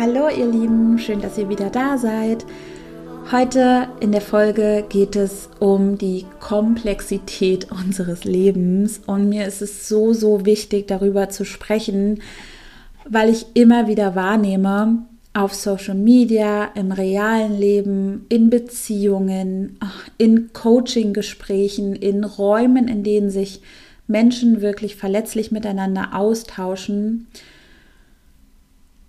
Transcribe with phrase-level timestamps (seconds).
[0.00, 2.46] Hallo ihr Lieben, schön, dass ihr wieder da seid.
[3.32, 9.88] Heute in der Folge geht es um die Komplexität unseres Lebens und mir ist es
[9.88, 12.22] so, so wichtig darüber zu sprechen,
[13.08, 15.04] weil ich immer wieder wahrnehme,
[15.34, 19.80] auf Social Media, im realen Leben, in Beziehungen,
[20.16, 23.62] in Coaching-Gesprächen, in Räumen, in denen sich
[24.06, 27.26] Menschen wirklich verletzlich miteinander austauschen,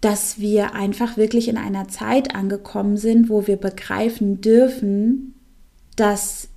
[0.02, 5.35] dass wir einfach wirklich in einer Zeit angekommen sind, wo wir begreifen dürfen,
[5.95, 6.48] dass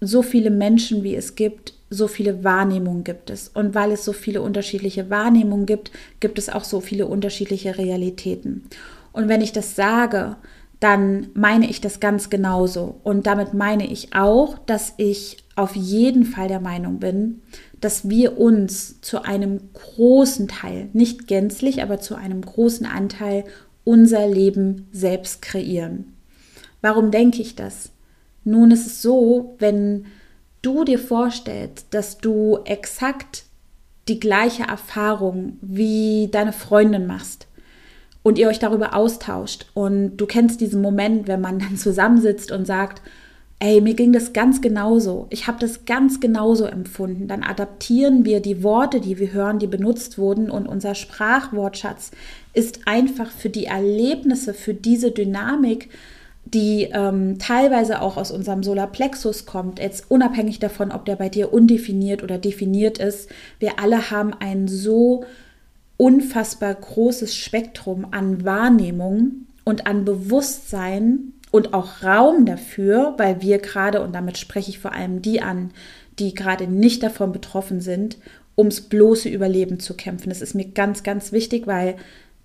[0.00, 3.48] so viele Menschen, wie es gibt, so viele Wahrnehmungen gibt es.
[3.48, 8.64] Und weil es so viele unterschiedliche Wahrnehmungen gibt, gibt es auch so viele unterschiedliche Realitäten.
[9.12, 10.36] Und wenn ich das sage,
[10.82, 12.96] dann meine ich das ganz genauso.
[13.04, 17.42] Und damit meine ich auch, dass ich auf jeden Fall der Meinung bin,
[17.80, 23.44] dass wir uns zu einem großen Teil, nicht gänzlich, aber zu einem großen Anteil
[23.84, 26.14] unser Leben selbst kreieren.
[26.80, 27.90] Warum denke ich das?
[28.42, 30.06] Nun ist es so, wenn
[30.62, 33.44] du dir vorstellst, dass du exakt
[34.08, 37.46] die gleiche Erfahrung wie deine Freundin machst
[38.22, 42.66] und ihr euch darüber austauscht und du kennst diesen Moment, wenn man dann zusammensitzt und
[42.66, 43.02] sagt,
[43.62, 45.28] ey, mir ging das ganz genauso.
[45.30, 47.28] Ich habe das ganz genauso empfunden.
[47.28, 52.10] Dann adaptieren wir die Worte, die wir hören, die benutzt wurden und unser Sprachwortschatz
[52.54, 55.90] ist einfach für die Erlebnisse, für diese Dynamik,
[56.44, 61.52] die ähm, teilweise auch aus unserem Solarplexus kommt, jetzt unabhängig davon, ob der bei dir
[61.52, 63.30] undefiniert oder definiert ist.
[63.60, 65.24] Wir alle haben ein so
[66.02, 74.00] unfassbar großes Spektrum an Wahrnehmung und an Bewusstsein, und auch Raum dafür, weil wir gerade,
[74.00, 75.70] und damit spreche ich vor allem die an,
[76.18, 78.16] die gerade nicht davon betroffen sind,
[78.56, 80.30] ums bloße Überleben zu kämpfen.
[80.30, 81.96] Das ist mir ganz, ganz wichtig, weil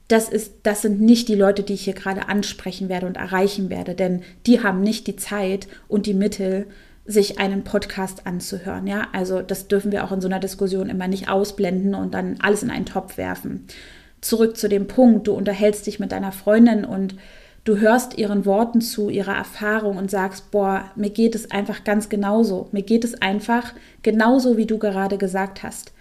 [0.10, 3.70] das ist, das sind nicht die Leute, die ich hier gerade ansprechen werde und erreichen
[3.70, 6.68] werde, denn die haben nicht die Zeit und die Mittel,
[7.08, 8.86] sich einen Podcast anzuhören.
[8.86, 12.36] Ja, also das dürfen wir auch in so einer Diskussion immer nicht ausblenden und dann
[12.42, 13.66] alles in einen Topf werfen.
[14.20, 17.16] Zurück zu dem Punkt, du unterhältst dich mit deiner Freundin und
[17.64, 22.10] du hörst ihren Worten zu, ihrer Erfahrung und sagst, boah, mir geht es einfach ganz
[22.10, 22.68] genauso.
[22.72, 25.94] Mir geht es einfach genauso, wie du gerade gesagt hast.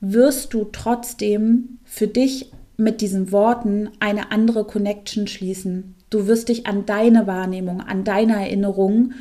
[0.00, 5.94] Wirst du trotzdem für dich mit diesen Worten eine andere Connection schließen.
[6.08, 9.12] Du wirst dich an deine Wahrnehmung, an deine Erinnerung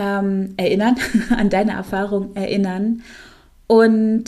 [0.00, 0.96] ähm, erinnern,
[1.36, 3.02] an deine Erfahrung erinnern.
[3.66, 4.24] Und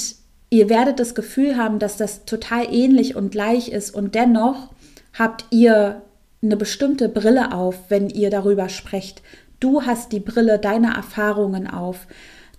[0.51, 3.95] ihr werdet das Gefühl haben, dass das total ähnlich und gleich ist.
[3.95, 4.71] Und dennoch
[5.19, 6.03] habt ihr
[6.43, 9.23] eine bestimmte Brille auf, wenn ihr darüber sprecht.
[9.61, 12.07] Du hast die Brille deiner Erfahrungen auf,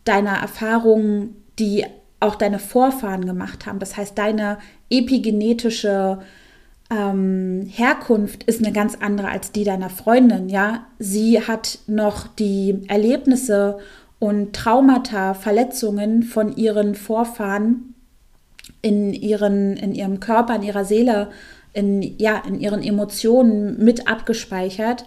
[0.06, 1.86] deiner Erfahrungen, die
[2.20, 3.80] auch deine Vorfahren gemacht haben.
[3.80, 4.58] Das heißt, deine
[4.90, 6.20] epigenetische
[6.94, 10.50] ähm, Herkunft ist eine ganz andere als die deiner Freundin.
[10.50, 13.80] Ja, sie hat noch die Erlebnisse
[14.20, 17.96] und Traumata, Verletzungen von ihren Vorfahren
[18.82, 21.30] in, ihren, in ihrem Körper, in ihrer Seele
[21.74, 25.06] in, ja, in ihren Emotionen mit abgespeichert.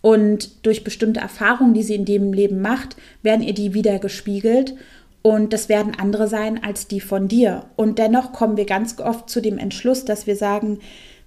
[0.00, 4.74] Und durch bestimmte Erfahrungen, die sie in dem Leben macht, werden ihr die wieder gespiegelt.
[5.22, 7.64] Und das werden andere sein als die von dir.
[7.74, 10.78] Und dennoch kommen wir ganz oft zu dem Entschluss, dass wir sagen,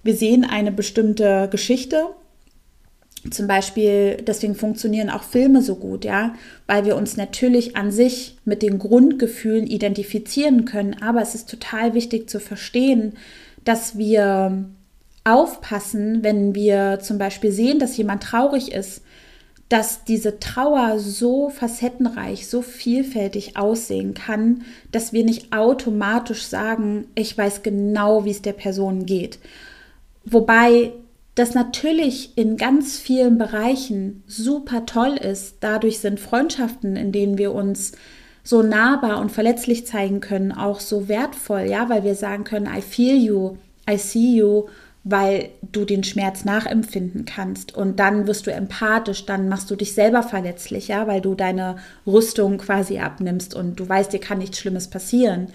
[0.10, 2.08] wir sehen eine bestimmte Geschichte.
[3.30, 6.34] Zum Beispiel, deswegen funktionieren auch Filme so gut, ja,
[6.66, 11.00] weil wir uns natürlich an sich mit den Grundgefühlen identifizieren können.
[11.00, 13.18] Aber es ist total wichtig zu verstehen,
[13.64, 14.66] dass wir
[15.26, 19.04] aufpassen, wenn wir zum Beispiel sehen, dass jemand traurig ist,
[19.68, 27.38] dass diese Trauer so facettenreich, so vielfältig aussehen kann, dass wir nicht automatisch sagen, ich
[27.38, 29.38] weiß genau, wie es der Person geht.
[30.30, 30.94] Wobei
[31.36, 35.58] das natürlich in ganz vielen Bereichen super toll ist.
[35.62, 37.94] Dadurch sind Freundschaften, in denen wir uns
[38.44, 42.82] so nahbar und verletzlich zeigen können, auch so wertvoll, ja, weil wir sagen können, I
[42.82, 43.58] feel you,
[43.90, 44.66] I see you
[45.04, 49.94] weil du den Schmerz nachempfinden kannst und dann wirst du empathisch, dann machst du dich
[49.94, 54.60] selber verletzlich, ja, weil du deine Rüstung quasi abnimmst und du weißt, dir kann nichts
[54.60, 55.48] Schlimmes passieren.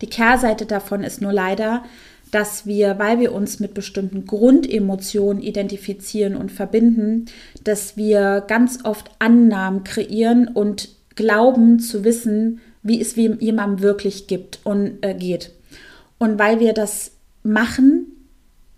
[0.00, 1.82] Die Kehrseite davon ist nur leider,
[2.32, 7.26] dass wir, weil wir uns mit bestimmten Grundemotionen identifizieren und verbinden,
[7.62, 14.60] dass wir ganz oft Annahmen kreieren und glauben zu wissen, wie es jemandem wirklich gibt
[14.64, 15.52] und äh, geht.
[16.18, 17.12] Und weil wir das
[17.42, 18.06] machen,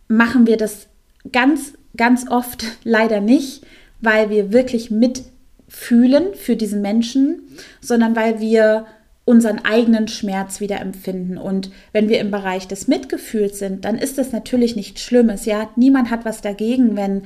[0.09, 0.89] machen wir das
[1.33, 3.65] ganz, ganz oft leider nicht,
[4.01, 7.43] weil wir wirklich mitfühlen für diesen Menschen,
[7.81, 8.87] sondern weil wir
[9.25, 11.39] unseren eigenen Schmerz wieder empfinden.
[11.39, 15.47] Und wenn wir im Bereich des Mitgefühls sind, dann ist das natürlich nichts Schlimmes.
[15.47, 17.23] Ja, niemand hat was dagegen, wenn,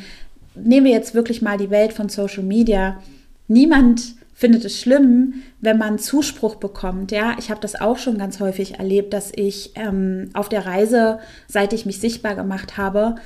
[0.54, 3.02] nehmen wir jetzt wirklich mal die Welt von Social Media,
[3.48, 7.10] niemand findet es schlimm, wenn man Zuspruch bekommt.
[7.10, 11.18] Ja, ich habe das auch schon ganz häufig erlebt, dass ich ähm, auf der Reise,
[11.48, 13.16] seit ich mich sichtbar gemacht habe,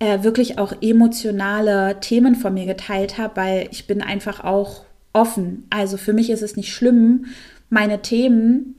[0.00, 4.82] äh, wirklich auch emotionale Themen von mir geteilt habe, weil ich bin einfach auch
[5.12, 5.68] offen.
[5.70, 7.26] Also für mich ist es nicht schlimm,
[7.70, 8.74] meine Themen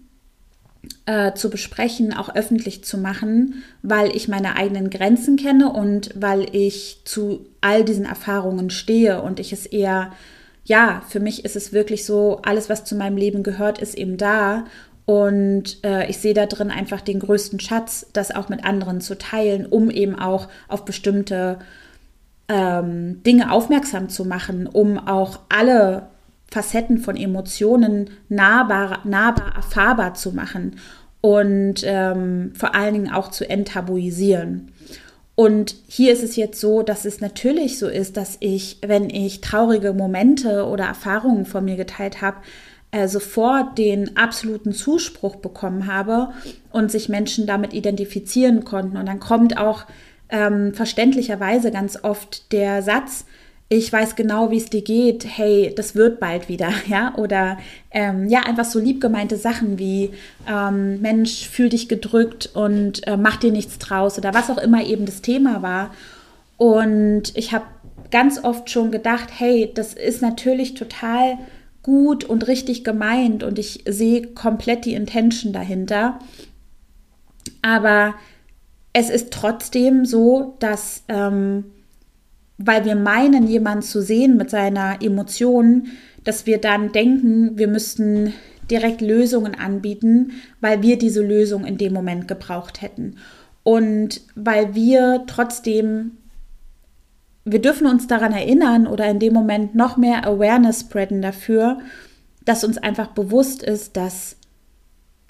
[1.06, 6.56] äh, zu besprechen, auch öffentlich zu machen, weil ich meine eigenen Grenzen kenne und weil
[6.56, 9.22] ich zu all diesen Erfahrungen stehe.
[9.22, 10.12] Und ich es eher,
[10.66, 14.18] ja, für mich ist es wirklich so, alles, was zu meinem Leben gehört, ist eben
[14.18, 14.66] da.
[15.06, 19.18] Und äh, ich sehe da drin einfach den größten Schatz, das auch mit anderen zu
[19.18, 21.58] teilen, um eben auch auf bestimmte
[22.48, 26.08] ähm, Dinge aufmerksam zu machen, um auch alle
[26.52, 30.78] Facetten von Emotionen nahbar, nahbar erfahrbar zu machen
[31.22, 34.72] und ähm, vor allen Dingen auch zu enttabuisieren.
[35.36, 39.40] Und hier ist es jetzt so, dass es natürlich so ist, dass ich, wenn ich
[39.40, 42.38] traurige Momente oder Erfahrungen von mir geteilt habe,
[42.92, 46.30] äh, sofort den absoluten Zuspruch bekommen habe
[46.72, 48.98] und sich Menschen damit identifizieren konnten.
[48.98, 49.86] Und dann kommt auch
[50.30, 53.26] ähm, verständlicherweise ganz oft der Satz,
[53.72, 57.60] ich weiß genau, wie es dir geht, hey, das wird bald wieder, ja, oder
[57.92, 60.10] ähm, ja, einfach so liebgemeinte Sachen wie,
[60.48, 64.84] ähm, Mensch, fühl dich gedrückt und äh, mach dir nichts draus oder was auch immer
[64.84, 65.94] eben das Thema war.
[66.58, 67.66] Und ich habe
[68.12, 71.38] ganz oft schon gedacht, hey, das ist natürlich total
[71.84, 76.20] gut und richtig gemeint und ich sehe komplett die Intention dahinter.
[77.62, 78.16] Aber
[78.94, 81.66] es ist trotzdem so, dass, ähm,
[82.60, 85.88] weil wir meinen, jemanden zu sehen mit seiner Emotion,
[86.24, 88.34] dass wir dann denken, wir müssten
[88.70, 93.16] direkt Lösungen anbieten, weil wir diese Lösung in dem Moment gebraucht hätten.
[93.64, 96.12] Und weil wir trotzdem
[97.46, 101.80] wir dürfen uns daran erinnern oder in dem Moment noch mehr Awareness spreaden dafür,
[102.46, 104.36] dass uns einfach bewusst ist, dass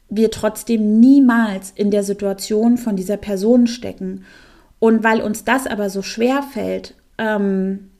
[0.10, 4.26] wir trotzdem niemals in der Situation von dieser Person stecken.
[4.80, 7.92] Und weil uns das aber so schwer fällt ähm,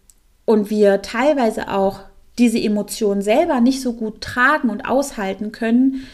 [0.46, 2.02] und wir teilweise auch
[2.40, 6.06] diese Emotionen selber nicht so gut tragen und aushalten können,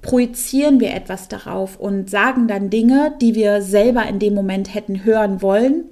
[0.00, 5.04] projizieren wir etwas darauf und sagen dann Dinge, die wir selber in dem Moment hätten
[5.04, 5.84] hören wollen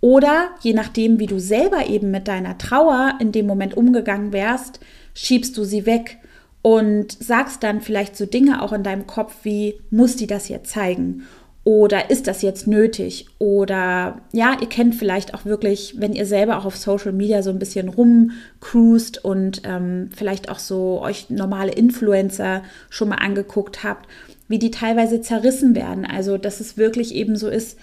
[0.00, 4.80] oder je nachdem, wie du selber eben mit deiner Trauer in dem Moment umgegangen wärst,
[5.14, 6.18] schiebst du sie weg
[6.62, 10.70] und sagst dann vielleicht so Dinge auch in deinem Kopf wie, muss die das jetzt
[10.70, 11.26] zeigen?
[11.68, 13.26] Oder ist das jetzt nötig?
[13.38, 17.50] Oder ja, ihr kennt vielleicht auch wirklich, wenn ihr selber auch auf Social Media so
[17.50, 24.08] ein bisschen rumcruist und ähm, vielleicht auch so euch normale Influencer schon mal angeguckt habt,
[24.48, 26.06] wie die teilweise zerrissen werden.
[26.06, 27.78] Also, dass es wirklich eben so ist,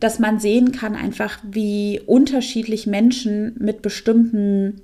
[0.00, 4.80] dass man sehen kann einfach, wie unterschiedlich Menschen mit bestimmten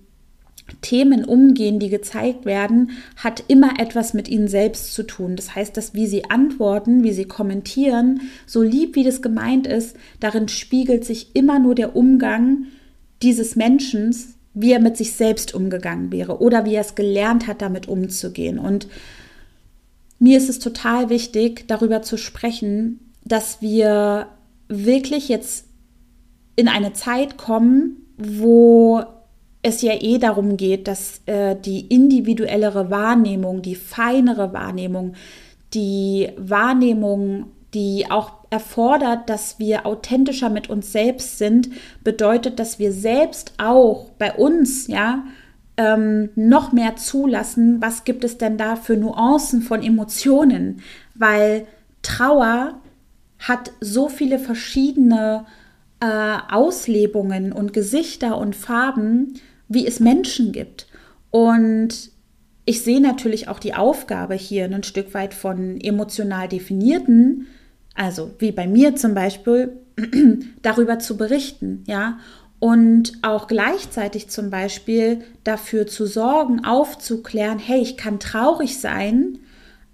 [0.80, 5.36] Themen umgehen, die gezeigt werden, hat immer etwas mit ihnen selbst zu tun.
[5.36, 9.96] Das heißt, dass wie sie antworten, wie sie kommentieren, so lieb wie das gemeint ist,
[10.20, 12.66] darin spiegelt sich immer nur der Umgang
[13.22, 14.14] dieses Menschen,
[14.54, 18.58] wie er mit sich selbst umgegangen wäre oder wie er es gelernt hat, damit umzugehen.
[18.58, 18.88] Und
[20.18, 24.28] mir ist es total wichtig, darüber zu sprechen, dass wir
[24.68, 25.66] wirklich jetzt
[26.56, 29.04] in eine Zeit kommen, wo
[29.66, 35.14] es ja eh darum geht, dass äh, die individuellere Wahrnehmung, die feinere Wahrnehmung,
[35.74, 41.68] die Wahrnehmung, die auch erfordert, dass wir authentischer mit uns selbst sind,
[42.04, 45.24] bedeutet, dass wir selbst auch bei uns, ja,
[45.76, 50.80] ähm, noch mehr zulassen, was gibt es denn da für Nuancen von Emotionen,
[51.14, 51.66] weil
[52.02, 52.80] Trauer
[53.40, 55.44] hat so viele verschiedene
[56.00, 59.34] äh, Auslebungen und Gesichter und Farben,
[59.68, 60.86] wie es Menschen gibt.
[61.30, 62.10] Und
[62.64, 67.46] ich sehe natürlich auch die Aufgabe hier ein Stück weit von emotional definierten,
[67.94, 69.72] also wie bei mir zum Beispiel,
[70.62, 72.18] darüber zu berichten, ja,
[72.58, 79.38] und auch gleichzeitig zum Beispiel dafür zu sorgen, aufzuklären, hey, ich kann traurig sein,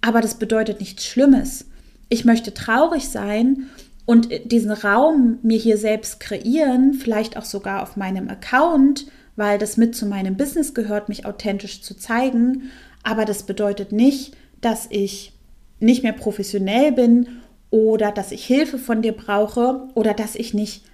[0.01, 1.65] aber das bedeutet nichts Schlimmes
[2.13, 3.69] ich möchte traurig sein
[4.05, 9.77] und diesen Raum mir hier selbst kreieren, vielleicht auch sogar auf meinem Account, weil das
[9.77, 12.71] mit zu meinem Business gehört, mich authentisch zu zeigen.
[13.03, 15.33] Aber das bedeutet nicht, dass ich
[15.79, 17.27] nicht mehr professionell bin
[17.69, 20.85] oder dass ich Hilfe von dir brauche oder dass ich nicht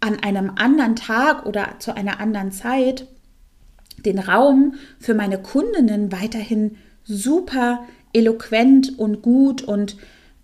[0.00, 3.06] an einem anderen Tag oder zu einer anderen Zeit
[4.04, 9.96] den Raum für meine Kundinnen weiterhin super eloquent und gut und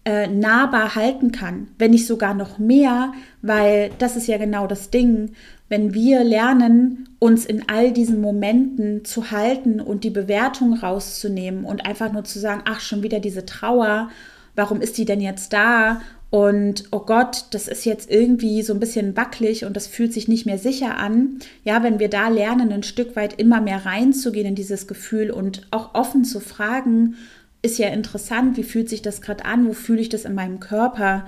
[0.04, 4.90] äh, nahbar halten kann, wenn nicht sogar noch mehr, weil das ist ja genau das
[4.90, 5.32] Ding,
[5.68, 11.86] wenn wir lernen, uns in all diesen Momenten zu halten und die Bewertung rauszunehmen und
[11.86, 14.10] einfach nur zu sagen, ach, schon wieder diese Trauer,
[14.56, 16.00] warum ist die denn jetzt da?
[16.30, 20.28] Und oh Gott, das ist jetzt irgendwie so ein bisschen wackelig und das fühlt sich
[20.28, 21.40] nicht mehr sicher an.
[21.64, 25.66] Ja, wenn wir da lernen, ein Stück weit immer mehr reinzugehen in dieses Gefühl und
[25.72, 27.16] auch offen zu fragen,
[27.62, 30.60] ist ja interessant, wie fühlt sich das gerade an, wo fühle ich das in meinem
[30.60, 31.26] Körper?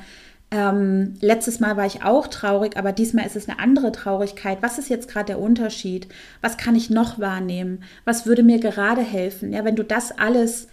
[0.51, 4.59] Ähm, letztes Mal war ich auch traurig, aber diesmal ist es eine andere Traurigkeit.
[4.61, 6.09] Was ist jetzt gerade der Unterschied?
[6.41, 7.85] Was kann ich noch wahrnehmen?
[8.05, 9.53] Was würde mir gerade helfen?
[9.53, 10.69] Ja, wenn du das alles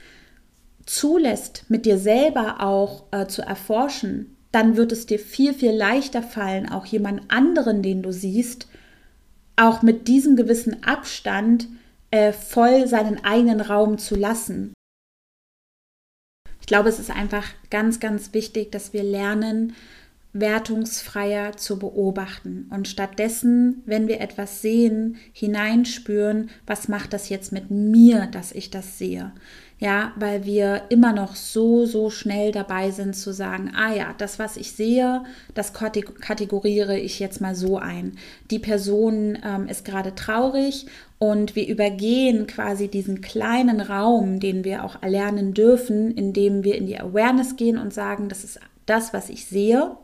[0.85, 6.23] zulässt, mit dir selber auch äh, zu erforschen, dann wird es dir viel, viel leichter
[6.23, 8.67] fallen, auch jemand anderen, den du siehst,
[9.55, 11.67] auch mit diesem gewissen Abstand
[12.11, 14.73] äh, voll seinen eigenen Raum zu lassen
[16.69, 19.73] glaube, es ist einfach ganz, ganz wichtig, dass wir lernen,
[20.31, 27.71] wertungsfreier zu beobachten und stattdessen, wenn wir etwas sehen, hineinspüren, was macht das jetzt mit
[27.71, 29.31] mir, dass ich das sehe.
[29.79, 34.37] Ja, weil wir immer noch so, so schnell dabei sind zu sagen, ah ja, das,
[34.37, 35.23] was ich sehe,
[35.53, 38.17] das kategoriere ich jetzt mal so ein.
[38.51, 40.85] Die Person ähm, ist gerade traurig
[41.19, 46.87] und wir übergehen quasi diesen kleinen Raum, den wir auch erlernen dürfen, indem wir in
[46.87, 49.97] die Awareness gehen und sagen, das ist das, was ich sehe.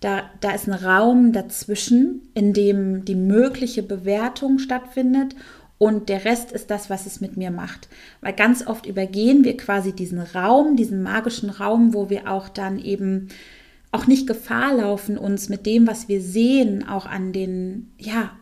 [0.00, 5.36] Da, da ist ein Raum dazwischen, in dem die mögliche Bewertung stattfindet
[5.78, 7.88] und der Rest ist das, was es mit mir macht.
[8.20, 12.78] Weil ganz oft übergehen wir quasi diesen Raum, diesen magischen Raum, wo wir auch dann
[12.78, 13.28] eben
[13.94, 18.32] auch nicht Gefahr laufen, uns mit dem, was wir sehen, auch an den, ja,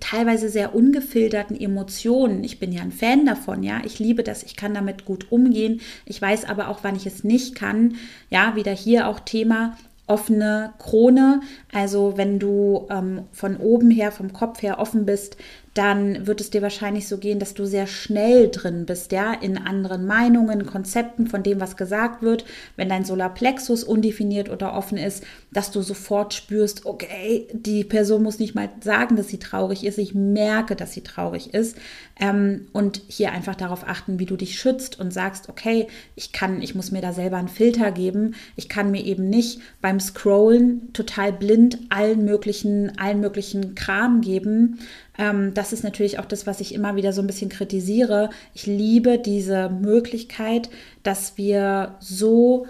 [0.00, 2.42] teilweise sehr ungefilterten Emotionen.
[2.44, 3.82] Ich bin ja ein Fan davon, ja.
[3.84, 5.82] Ich liebe das, ich kann damit gut umgehen.
[6.06, 7.96] Ich weiß aber auch, wann ich es nicht kann.
[8.30, 9.76] Ja, wieder hier auch Thema
[10.06, 11.40] offene Krone.
[11.72, 15.36] Also wenn du ähm, von oben her, vom Kopf her offen bist,
[15.74, 19.56] dann wird es dir wahrscheinlich so gehen, dass du sehr schnell drin bist, ja, in
[19.56, 22.44] anderen Meinungen, Konzepten von dem, was gesagt wird.
[22.76, 28.38] Wenn dein Solarplexus undefiniert oder offen ist, dass du sofort spürst, okay, die Person muss
[28.38, 29.98] nicht mal sagen, dass sie traurig ist.
[29.98, 31.78] Ich merke, dass sie traurig ist.
[32.20, 35.86] Ähm, und hier einfach darauf achten, wie du dich schützt und sagst, okay,
[36.16, 38.34] ich kann, ich muss mir da selber einen Filter geben.
[38.56, 44.78] Ich kann mir eben nicht beim Scrollen total blind allen möglichen, allen möglichen Kram geben
[45.18, 48.30] ähm, das ist natürlich auch das, was ich immer wieder so ein bisschen kritisiere.
[48.54, 50.70] Ich liebe diese Möglichkeit,
[51.02, 52.66] dass wir so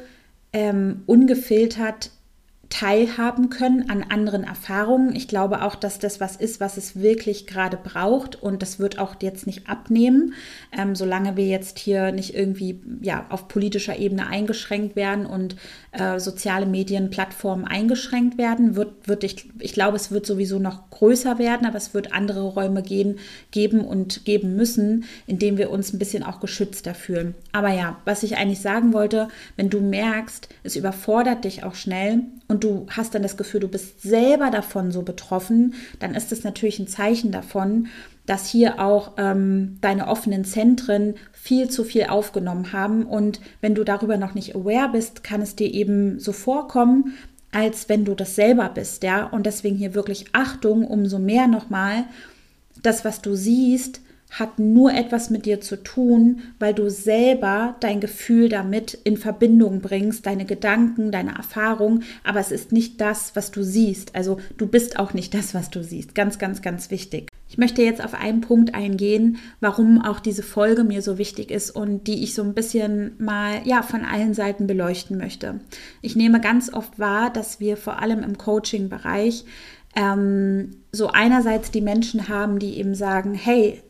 [0.52, 2.10] ähm, ungefiltert
[2.72, 5.14] teilhaben können an anderen Erfahrungen.
[5.14, 8.98] Ich glaube auch, dass das was ist, was es wirklich gerade braucht und das wird
[8.98, 10.32] auch jetzt nicht abnehmen,
[10.72, 15.56] ähm, solange wir jetzt hier nicht irgendwie ja, auf politischer Ebene eingeschränkt werden und
[15.92, 20.88] äh, soziale Medien, Plattformen eingeschränkt werden, wird, wird ich, ich glaube, es wird sowieso noch
[20.88, 23.18] größer werden, aber es wird andere Räume gehen,
[23.50, 27.34] geben und geben müssen, in denen wir uns ein bisschen auch geschützter fühlen.
[27.52, 32.22] Aber ja, was ich eigentlich sagen wollte, wenn du merkst, es überfordert dich auch schnell
[32.52, 36.44] und du hast dann das Gefühl, du bist selber davon so betroffen, dann ist das
[36.44, 37.86] natürlich ein Zeichen davon,
[38.26, 43.06] dass hier auch ähm, deine offenen Zentren viel zu viel aufgenommen haben.
[43.06, 47.14] Und wenn du darüber noch nicht aware bist, kann es dir eben so vorkommen,
[47.52, 49.24] als wenn du das selber bist, ja.
[49.24, 52.04] Und deswegen hier wirklich Achtung, umso mehr nochmal,
[52.82, 54.02] das, was du siehst,
[54.32, 59.80] hat nur etwas mit dir zu tun, weil du selber dein Gefühl damit in Verbindung
[59.80, 64.14] bringst, deine Gedanken, deine Erfahrung, aber es ist nicht das, was du siehst.
[64.16, 66.14] Also du bist auch nicht das, was du siehst.
[66.14, 67.28] Ganz, ganz, ganz wichtig.
[67.46, 71.70] Ich möchte jetzt auf einen Punkt eingehen, warum auch diese Folge mir so wichtig ist
[71.70, 75.60] und die ich so ein bisschen mal ja von allen Seiten beleuchten möchte.
[76.00, 79.44] Ich nehme ganz oft wahr, dass wir vor allem im Coaching-Bereich
[79.94, 83.82] ähm, so einerseits die Menschen haben, die eben sagen, hey,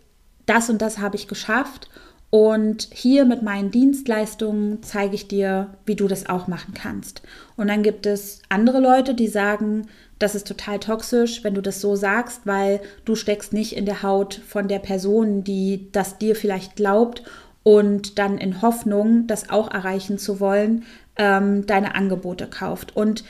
[0.46, 1.88] das und das habe ich geschafft
[2.34, 7.20] und hier mit meinen Dienstleistungen zeige ich dir, wie du das auch machen kannst.
[7.58, 9.86] Und dann gibt es andere Leute, die sagen,
[10.18, 14.02] das ist total toxisch, wenn du das so sagst, weil du steckst nicht in der
[14.02, 17.22] Haut von der Person, die das dir vielleicht glaubt
[17.64, 20.84] und dann in Hoffnung, das auch erreichen zu wollen,
[21.16, 22.96] ähm, deine Angebote kauft.
[22.96, 23.24] Und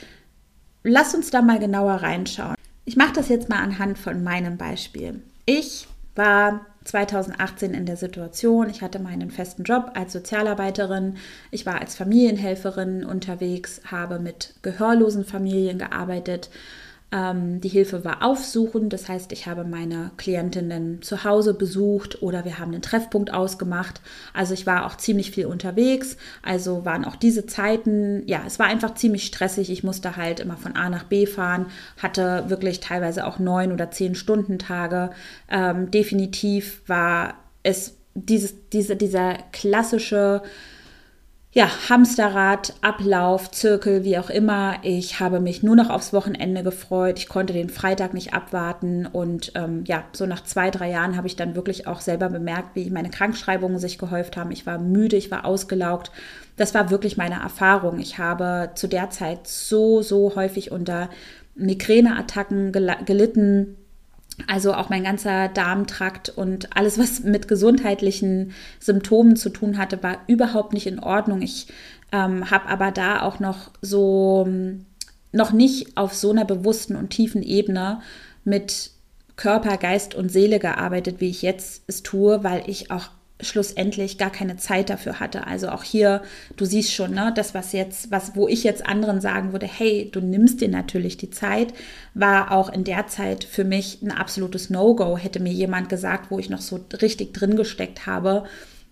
[0.83, 2.55] lass uns da mal genauer reinschauen.
[2.85, 5.21] Ich mache das jetzt mal anhand von meinem Beispiel.
[5.45, 11.15] Ich war 2018 in der Situation, ich hatte meinen festen Job als Sozialarbeiterin,
[11.51, 16.49] ich war als Familienhelferin unterwegs, habe mit gehörlosen Familien gearbeitet,
[17.15, 22.57] die Hilfe war aufsuchend, das heißt, ich habe meine Klientinnen zu Hause besucht oder wir
[22.57, 24.01] haben einen Treffpunkt ausgemacht.
[24.33, 28.65] Also ich war auch ziemlich viel unterwegs, also waren auch diese Zeiten, ja, es war
[28.65, 29.69] einfach ziemlich stressig.
[29.69, 31.67] Ich musste halt immer von A nach B fahren,
[32.01, 35.11] hatte wirklich teilweise auch neun oder zehn Stunden Tage.
[35.51, 40.41] Ähm, definitiv war es dieses, diese, dieser klassische
[41.55, 44.77] ja, Hamsterrad, Ablauf, Zirkel, wie auch immer.
[44.81, 47.19] Ich habe mich nur noch aufs Wochenende gefreut.
[47.19, 49.05] Ich konnte den Freitag nicht abwarten.
[49.05, 52.75] Und ähm, ja, so nach zwei, drei Jahren habe ich dann wirklich auch selber bemerkt,
[52.75, 54.51] wie meine Krankschreibungen sich gehäuft haben.
[54.51, 56.11] Ich war müde, ich war ausgelaugt.
[56.57, 57.99] Das war wirklich meine Erfahrung.
[57.99, 61.07] Ich habe zu der Zeit so, so häufig unter
[61.53, 63.77] Migräneattacken gelitten
[64.47, 70.19] also auch mein ganzer Darmtrakt und alles, was mit gesundheitlichen Symptomen zu tun hatte, war
[70.27, 71.41] überhaupt nicht in Ordnung.
[71.41, 71.67] Ich
[72.11, 74.47] ähm, habe aber da auch noch so,
[75.31, 78.01] noch nicht auf so einer bewussten und tiefen Ebene
[78.43, 78.91] mit
[79.35, 83.09] Körper, Geist und Seele gearbeitet, wie ich jetzt es tue, weil ich auch
[83.43, 85.47] schlussendlich gar keine Zeit dafür hatte.
[85.47, 86.21] Also auch hier,
[86.57, 90.09] du siehst schon, ne, das, was jetzt, was, wo ich jetzt anderen sagen würde, hey,
[90.11, 91.73] du nimmst dir natürlich die Zeit,
[92.13, 95.17] war auch in der Zeit für mich ein absolutes No-Go.
[95.17, 98.45] Hätte mir jemand gesagt, wo ich noch so richtig drin gesteckt habe,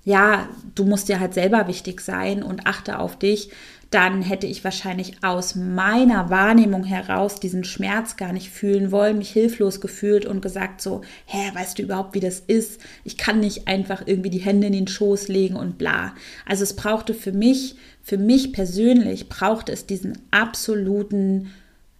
[0.03, 3.51] ja, du musst dir halt selber wichtig sein und achte auf dich,
[3.91, 9.31] dann hätte ich wahrscheinlich aus meiner Wahrnehmung heraus diesen Schmerz gar nicht fühlen wollen, mich
[9.31, 12.79] hilflos gefühlt und gesagt so, hä, weißt du überhaupt, wie das ist?
[13.03, 16.15] Ich kann nicht einfach irgendwie die Hände in den Schoß legen und bla.
[16.45, 21.51] Also es brauchte für mich, für mich persönlich, brauchte es diesen absoluten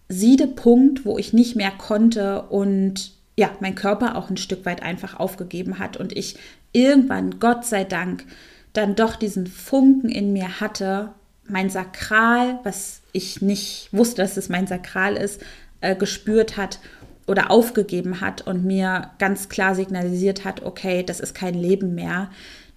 [0.08, 5.20] Siedepunkt, wo ich nicht mehr konnte und ja, mein Körper auch ein Stück weit einfach
[5.20, 6.36] aufgegeben hat und ich
[6.72, 8.24] irgendwann, Gott sei Dank,
[8.72, 11.10] dann doch diesen Funken in mir hatte,
[11.48, 15.40] mein Sakral, was ich nicht wusste, dass es mein Sakral ist,
[15.80, 16.78] äh, gespürt hat
[17.26, 22.30] oder aufgegeben hat und mir ganz klar signalisiert hat, okay, das ist kein Leben mehr.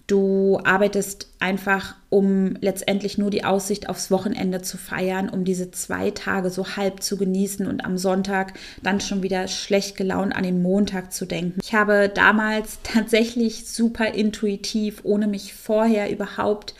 [0.06, 6.12] Du arbeitest einfach, um letztendlich nur die Aussicht aufs Wochenende zu feiern, um diese zwei
[6.12, 10.62] Tage so halb zu genießen und am Sonntag dann schon wieder schlecht gelaunt an den
[10.62, 11.58] Montag zu denken.
[11.60, 16.74] Ich habe damals tatsächlich super intuitiv, ohne mich vorher überhaupt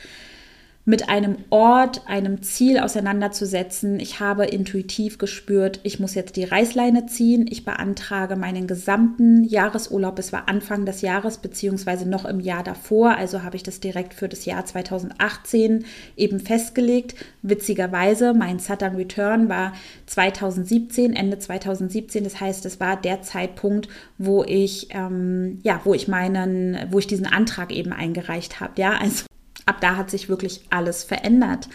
[0.88, 3.98] mit einem Ort, einem Ziel auseinanderzusetzen.
[3.98, 7.46] Ich habe intuitiv gespürt, ich muss jetzt die Reißleine ziehen.
[7.50, 10.16] Ich beantrage meinen gesamten Jahresurlaub.
[10.20, 13.16] Es war Anfang des Jahres beziehungsweise noch im Jahr davor.
[13.16, 15.84] Also habe ich das direkt für das Jahr 2018
[16.16, 17.16] eben festgelegt.
[17.42, 19.72] Witzigerweise, mein Saturn Return war
[20.06, 22.22] 2017, Ende 2017.
[22.22, 27.08] Das heißt, es war der Zeitpunkt, wo ich ähm, ja, wo ich meinen, wo ich
[27.08, 28.80] diesen Antrag eben eingereicht habe.
[28.80, 29.25] Ja, also
[29.66, 31.68] ab da hat sich wirklich alles verändert.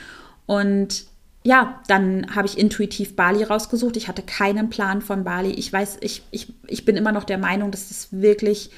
[0.46, 1.06] Und
[1.44, 3.98] ja, dann habe ich intuitiv Bali rausgesucht.
[3.98, 5.52] Ich hatte keinen Plan von Bali.
[5.52, 8.70] Ich weiß, ich, ich, ich bin immer noch der Meinung, dass das wirklich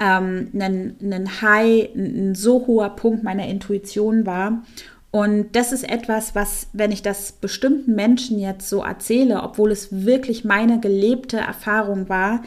[0.00, 4.64] ähm, ein, ein High, ein so hoher Punkt meiner Intuition war.
[5.12, 10.04] Und das ist etwas, was, wenn ich das bestimmten Menschen jetzt so erzähle, obwohl es
[10.04, 12.42] wirklich meine gelebte Erfahrung war,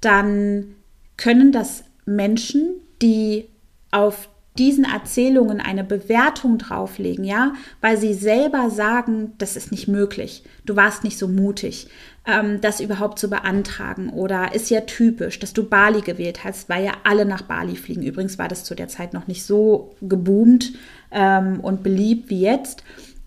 [0.00, 0.74] dann
[1.16, 3.48] können das Menschen, die
[3.90, 10.44] auf diesen Erzählungen eine Bewertung drauflegen, ja, weil sie selber sagen, das ist nicht möglich,
[10.64, 11.88] du warst nicht so mutig,
[12.26, 16.84] ähm, das überhaupt zu beantragen oder ist ja typisch, dass du Bali gewählt hast, weil
[16.84, 18.02] ja alle nach Bali fliegen.
[18.02, 20.72] Übrigens war das zu der Zeit noch nicht so geboomt
[21.10, 22.84] ähm, und beliebt wie jetzt.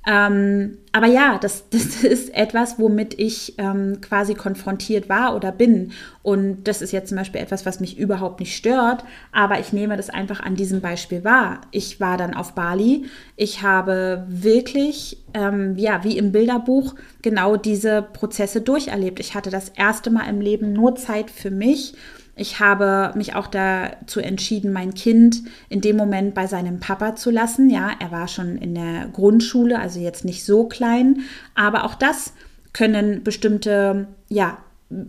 [0.10, 5.92] Ähm, aber ja, das, das ist etwas, womit ich ähm, quasi konfrontiert war oder bin.
[6.24, 9.98] Und das ist jetzt zum Beispiel etwas, was mich überhaupt nicht stört, aber ich nehme
[9.98, 11.62] das einfach an diesem Beispiel wahr.
[11.72, 13.06] Ich war dann auf Bali.
[13.36, 19.20] Ich habe wirklich, ähm, ja, wie im Bilderbuch, genau diese Prozesse durcherlebt.
[19.20, 21.94] Ich hatte das erste Mal im Leben nur Zeit für mich
[22.38, 27.32] ich habe mich auch dazu entschieden, mein Kind in dem Moment bei seinem Papa zu
[27.32, 27.70] lassen.
[27.70, 31.22] Ja, er war schon in der Grundschule, also jetzt nicht so klein,
[31.56, 32.34] aber auch das
[32.74, 34.60] können bestimmte, ja,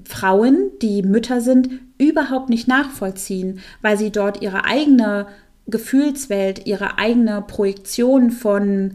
[0.09, 5.27] Frauen, die Mütter sind, überhaupt nicht nachvollziehen, weil sie dort ihre eigene
[5.67, 8.95] Gefühlswelt, ihre eigene Projektion von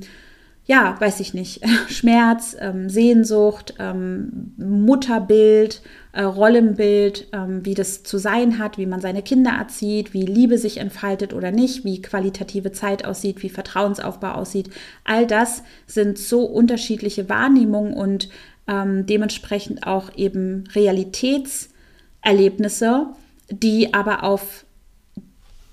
[0.65, 5.81] ja, weiß ich nicht, Schmerz, ähm, Sehnsucht, ähm, Mutterbild,
[6.13, 10.57] äh, Rollenbild, ähm, wie das zu sein hat, wie man seine Kinder erzieht, wie Liebe
[10.57, 14.69] sich entfaltet oder nicht, wie qualitative Zeit aussieht, wie Vertrauensaufbau aussieht.
[15.03, 18.29] All das sind so unterschiedliche Wahrnehmungen und
[18.67, 23.07] ähm, dementsprechend auch eben Realitätserlebnisse,
[23.49, 24.63] die aber auf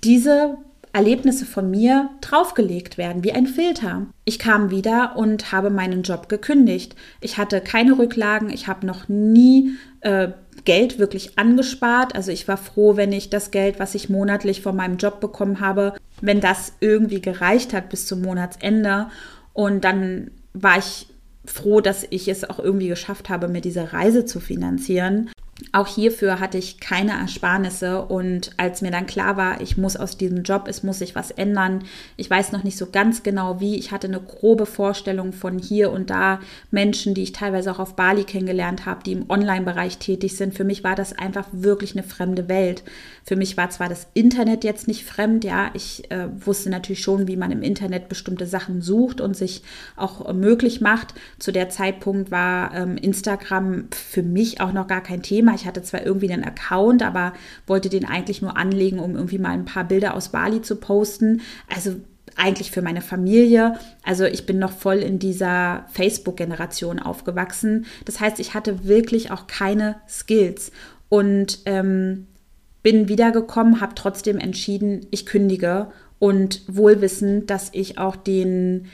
[0.02, 0.56] diese
[0.92, 4.06] Erlebnisse von mir draufgelegt werden, wie ein Filter.
[4.24, 6.96] Ich kam wieder und habe meinen Job gekündigt.
[7.20, 10.28] Ich hatte keine Rücklagen, ich habe noch nie äh,
[10.64, 12.14] Geld wirklich angespart.
[12.14, 15.60] Also ich war froh, wenn ich das Geld, was ich monatlich von meinem Job bekommen
[15.60, 19.08] habe, wenn das irgendwie gereicht hat bis zum Monatsende.
[19.52, 21.06] Und dann war ich
[21.44, 25.30] froh, dass ich es auch irgendwie geschafft habe, mir diese Reise zu finanzieren.
[25.72, 30.16] Auch hierfür hatte ich keine Ersparnisse und als mir dann klar war, ich muss aus
[30.16, 31.84] diesem Job, es muss sich was ändern,
[32.16, 35.92] ich weiß noch nicht so ganz genau wie, ich hatte eine grobe Vorstellung von hier
[35.92, 40.36] und da Menschen, die ich teilweise auch auf Bali kennengelernt habe, die im Online-Bereich tätig
[40.36, 40.54] sind.
[40.54, 42.82] Für mich war das einfach wirklich eine fremde Welt.
[43.24, 47.28] Für mich war zwar das Internet jetzt nicht fremd, ja, ich äh, wusste natürlich schon,
[47.28, 49.62] wie man im Internet bestimmte Sachen sucht und sich
[49.96, 51.14] auch äh, möglich macht.
[51.38, 55.54] Zu der Zeitpunkt war ähm, Instagram für mich auch noch gar kein Thema Thema.
[55.54, 57.32] Ich hatte zwar irgendwie einen Account, aber
[57.66, 61.42] wollte den eigentlich nur anlegen, um irgendwie mal ein paar Bilder aus Bali zu posten.
[61.74, 61.96] Also
[62.36, 63.74] eigentlich für meine Familie.
[64.04, 67.86] Also ich bin noch voll in dieser Facebook-Generation aufgewachsen.
[68.04, 70.70] Das heißt, ich hatte wirklich auch keine Skills
[71.08, 72.26] und ähm,
[72.82, 78.86] bin wiedergekommen, habe trotzdem entschieden, ich kündige und wohlwissend, dass ich auch den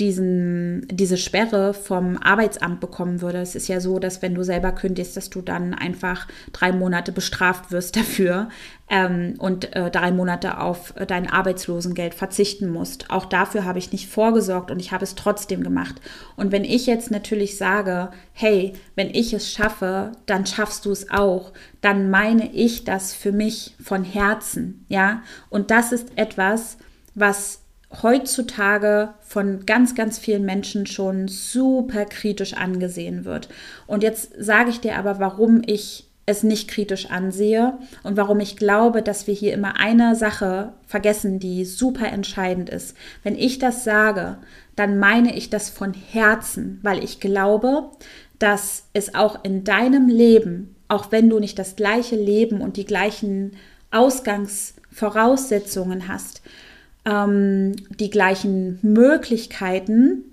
[0.00, 3.38] diesen, diese Sperre vom Arbeitsamt bekommen würde.
[3.38, 7.12] Es ist ja so, dass wenn du selber kündigst, dass du dann einfach drei Monate
[7.12, 8.48] bestraft wirst dafür
[8.88, 13.10] ähm, und äh, drei Monate auf dein Arbeitslosengeld verzichten musst.
[13.10, 16.00] Auch dafür habe ich nicht vorgesorgt und ich habe es trotzdem gemacht.
[16.34, 21.10] Und wenn ich jetzt natürlich sage, hey, wenn ich es schaffe, dann schaffst du es
[21.10, 25.22] auch, dann meine ich das für mich von Herzen, ja.
[25.50, 26.78] Und das ist etwas,
[27.14, 27.59] was
[28.02, 33.48] heutzutage von ganz, ganz vielen Menschen schon super kritisch angesehen wird.
[33.86, 38.56] Und jetzt sage ich dir aber, warum ich es nicht kritisch ansehe und warum ich
[38.56, 42.96] glaube, dass wir hier immer eine Sache vergessen, die super entscheidend ist.
[43.24, 44.38] Wenn ich das sage,
[44.76, 47.90] dann meine ich das von Herzen, weil ich glaube,
[48.38, 52.86] dass es auch in deinem Leben, auch wenn du nicht das gleiche Leben und die
[52.86, 53.56] gleichen
[53.90, 56.42] Ausgangsvoraussetzungen hast,
[57.10, 60.24] ähm, die gleichen Möglichkeiten,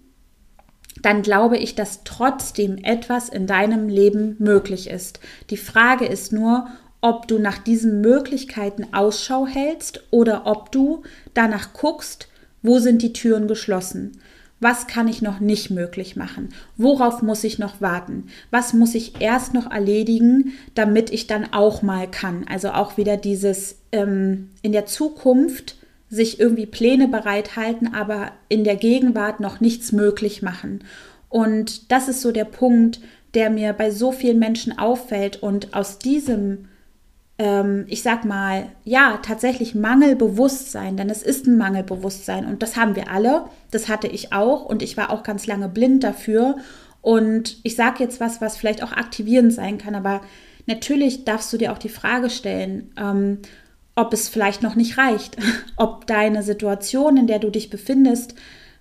[1.01, 5.19] dann glaube ich, dass trotzdem etwas in deinem Leben möglich ist.
[5.49, 6.67] Die Frage ist nur,
[7.01, 12.27] ob du nach diesen Möglichkeiten Ausschau hältst oder ob du danach guckst,
[12.61, 14.19] wo sind die Türen geschlossen.
[14.59, 16.49] Was kann ich noch nicht möglich machen?
[16.77, 18.25] Worauf muss ich noch warten?
[18.49, 22.43] Was muss ich erst noch erledigen, damit ich dann auch mal kann?
[22.49, 25.75] Also auch wieder dieses ähm, in der Zukunft
[26.09, 30.83] sich irgendwie Pläne bereithalten, aber in der Gegenwart noch nichts möglich machen.
[31.29, 33.01] Und das ist so der Punkt,
[33.33, 35.43] der mir bei so vielen Menschen auffällt.
[35.43, 36.69] Und aus diesem,
[37.37, 42.95] ähm, ich sag mal, ja, tatsächlich Mangelbewusstsein, denn es ist ein Mangelbewusstsein und das haben
[42.95, 46.55] wir alle, das hatte ich auch und ich war auch ganz lange blind dafür.
[47.01, 50.21] Und ich sage jetzt was, was vielleicht auch aktivierend sein kann, aber
[50.65, 53.39] natürlich darfst du dir auch die Frage stellen, ähm,
[53.97, 55.35] ob es vielleicht noch nicht reicht,
[55.75, 58.35] ob deine Situation, in der du dich befindest,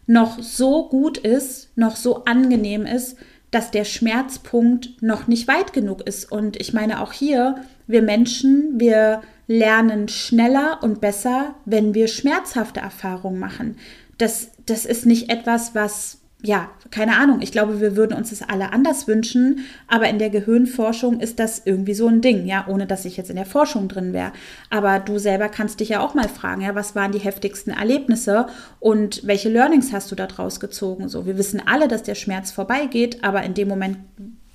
[0.07, 3.17] noch so gut ist, noch so angenehm ist,
[3.51, 6.31] dass der Schmerzpunkt noch nicht weit genug ist.
[6.31, 12.81] Und ich meine auch hier, wir Menschen, wir lernen schneller und besser, wenn wir schmerzhafte
[12.81, 13.79] Erfahrungen machen.
[14.19, 18.49] Das, das ist nicht etwas, was ja, keine Ahnung, ich glaube, wir würden uns das
[18.49, 22.87] alle anders wünschen, aber in der Gehirnforschung ist das irgendwie so ein Ding, ja, ohne
[22.87, 24.33] dass ich jetzt in der Forschung drin wäre.
[24.71, 28.47] Aber du selber kannst dich ja auch mal fragen, ja, was waren die heftigsten Erlebnisse
[28.79, 31.09] und welche Learnings hast du da draus gezogen?
[31.09, 33.99] So, wir wissen alle, dass der Schmerz vorbeigeht, aber in dem Moment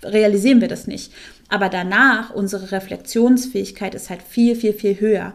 [0.01, 1.11] realisieren wir das nicht.
[1.49, 5.33] Aber danach, unsere Reflexionsfähigkeit ist halt viel, viel, viel höher.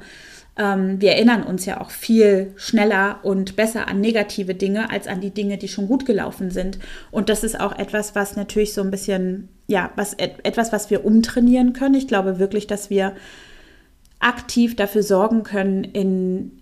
[0.56, 5.20] Ähm, wir erinnern uns ja auch viel schneller und besser an negative Dinge als an
[5.20, 6.78] die Dinge, die schon gut gelaufen sind.
[7.10, 11.04] Und das ist auch etwas, was natürlich so ein bisschen, ja, was, etwas, was wir
[11.04, 11.94] umtrainieren können.
[11.94, 13.12] Ich glaube wirklich, dass wir
[14.18, 16.52] aktiv dafür sorgen können, in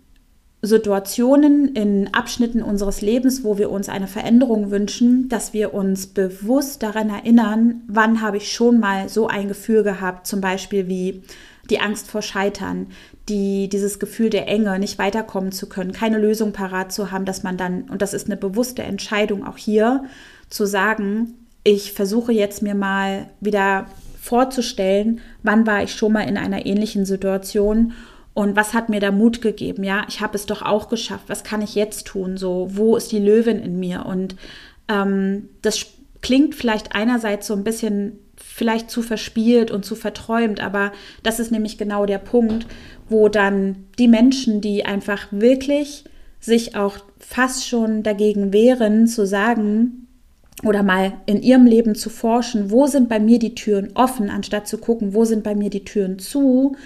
[0.60, 6.82] Situationen, in Abschnitten unseres Lebens, wo wir uns eine Veränderung wünschen, dass wir uns bewusst
[6.82, 11.22] daran erinnern, wann habe ich schon mal so ein Gefühl gehabt, zum Beispiel wie
[11.70, 12.88] die Angst vor Scheitern,
[13.28, 17.42] die, dieses Gefühl der Enge, nicht weiterkommen zu können, keine Lösung parat zu haben, dass
[17.42, 20.04] man dann, und das ist eine bewusste Entscheidung auch hier,
[20.50, 23.86] zu sagen, ich versuche jetzt mir mal wieder
[24.20, 27.92] vorzustellen, wann war ich schon mal in einer ähnlichen Situation
[28.34, 29.84] und was hat mir da Mut gegeben?
[29.84, 31.24] Ja, ich habe es doch auch geschafft.
[31.28, 32.36] Was kann ich jetzt tun?
[32.36, 34.06] So, wo ist die Löwin in mir?
[34.06, 34.34] Und
[34.88, 35.86] ähm, das
[36.20, 38.18] klingt vielleicht einerseits so ein bisschen
[38.54, 40.92] vielleicht zu verspielt und zu verträumt, aber
[41.24, 42.68] das ist nämlich genau der Punkt,
[43.08, 46.04] wo dann die Menschen, die einfach wirklich
[46.38, 50.06] sich auch fast schon dagegen wehren, zu sagen
[50.62, 54.68] oder mal in ihrem Leben zu forschen, wo sind bei mir die Türen offen, anstatt
[54.68, 56.76] zu gucken, wo sind bei mir die Türen zu,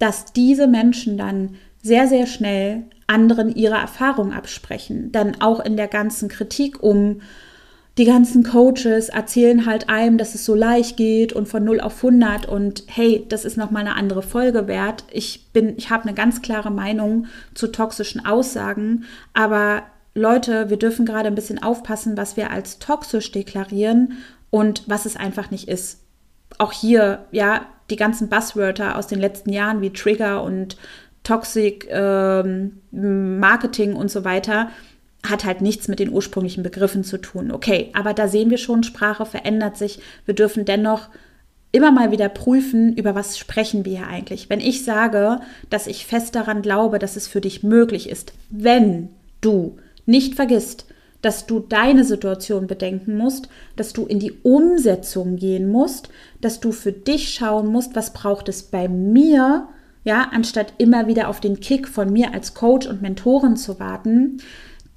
[0.00, 5.12] dass diese Menschen dann sehr, sehr schnell anderen ihre Erfahrung absprechen.
[5.12, 7.20] Dann auch in der ganzen Kritik um
[7.98, 11.96] die ganzen Coaches erzählen halt einem, dass es so leicht geht und von 0 auf
[11.96, 15.02] 100 und hey, das ist nochmal eine andere Folge wert.
[15.10, 19.82] Ich bin, ich habe eine ganz klare Meinung zu toxischen Aussagen, aber
[20.14, 24.18] Leute, wir dürfen gerade ein bisschen aufpassen, was wir als toxisch deklarieren
[24.50, 26.00] und was es einfach nicht ist.
[26.58, 30.76] Auch hier, ja, die ganzen Buzzwörter aus den letzten Jahren wie Trigger und
[31.24, 34.70] Toxic ähm, Marketing und so weiter,
[35.26, 37.50] hat halt nichts mit den ursprünglichen Begriffen zu tun.
[37.50, 40.00] Okay, aber da sehen wir schon, Sprache verändert sich.
[40.26, 41.08] Wir dürfen dennoch
[41.72, 44.48] immer mal wieder prüfen, über was sprechen wir hier eigentlich.
[44.48, 49.10] Wenn ich sage, dass ich fest daran glaube, dass es für dich möglich ist, wenn
[49.40, 49.76] du
[50.06, 50.86] nicht vergisst,
[51.20, 56.08] dass du deine Situation bedenken musst, dass du in die Umsetzung gehen musst,
[56.40, 59.68] dass du für dich schauen musst, was braucht es bei mir,
[60.04, 64.40] ja, anstatt immer wieder auf den Kick von mir als Coach und Mentorin zu warten,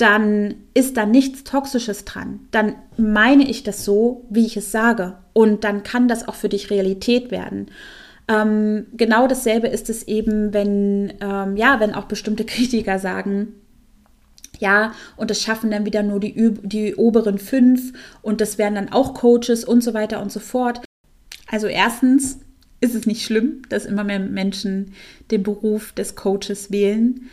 [0.02, 2.40] dann ist da nichts Toxisches dran.
[2.52, 5.18] Dann meine ich das so, wie ich es sage.
[5.34, 7.68] Und dann kann das auch für dich Realität werden.
[8.28, 13.54] Ähm, genau dasselbe ist es eben, wenn, ähm, ja, wenn auch bestimmte Kritiker sagen,
[14.60, 18.92] ja, und das schaffen dann wieder nur die, die oberen fünf und das werden dann
[18.92, 20.82] auch Coaches und so weiter und so fort.
[21.48, 22.40] Also erstens
[22.80, 24.94] ist es nicht schlimm, dass immer mehr Menschen
[25.32, 27.30] den Beruf des Coaches wählen.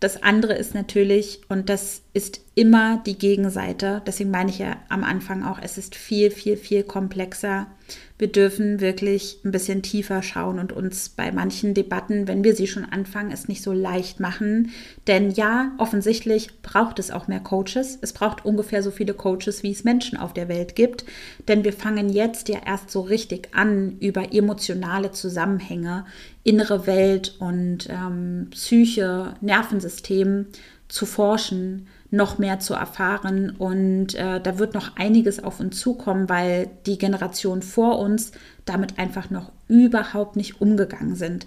[0.00, 5.04] Das andere ist natürlich, und das ist immer die Gegenseite, deswegen meine ich ja am
[5.04, 7.68] Anfang auch, es ist viel, viel, viel komplexer.
[8.16, 12.68] Wir dürfen wirklich ein bisschen tiefer schauen und uns bei manchen Debatten, wenn wir sie
[12.68, 14.70] schon anfangen, es nicht so leicht machen.
[15.08, 17.98] Denn ja, offensichtlich braucht es auch mehr Coaches.
[18.00, 21.04] Es braucht ungefähr so viele Coaches, wie es Menschen auf der Welt gibt.
[21.48, 26.04] Denn wir fangen jetzt ja erst so richtig an, über emotionale Zusammenhänge
[26.44, 30.46] innere Welt und ähm, Psyche, Nervensystem
[30.88, 33.50] zu forschen, noch mehr zu erfahren.
[33.50, 38.32] Und äh, da wird noch einiges auf uns zukommen, weil die Generation vor uns
[38.64, 41.46] damit einfach noch überhaupt nicht umgegangen sind.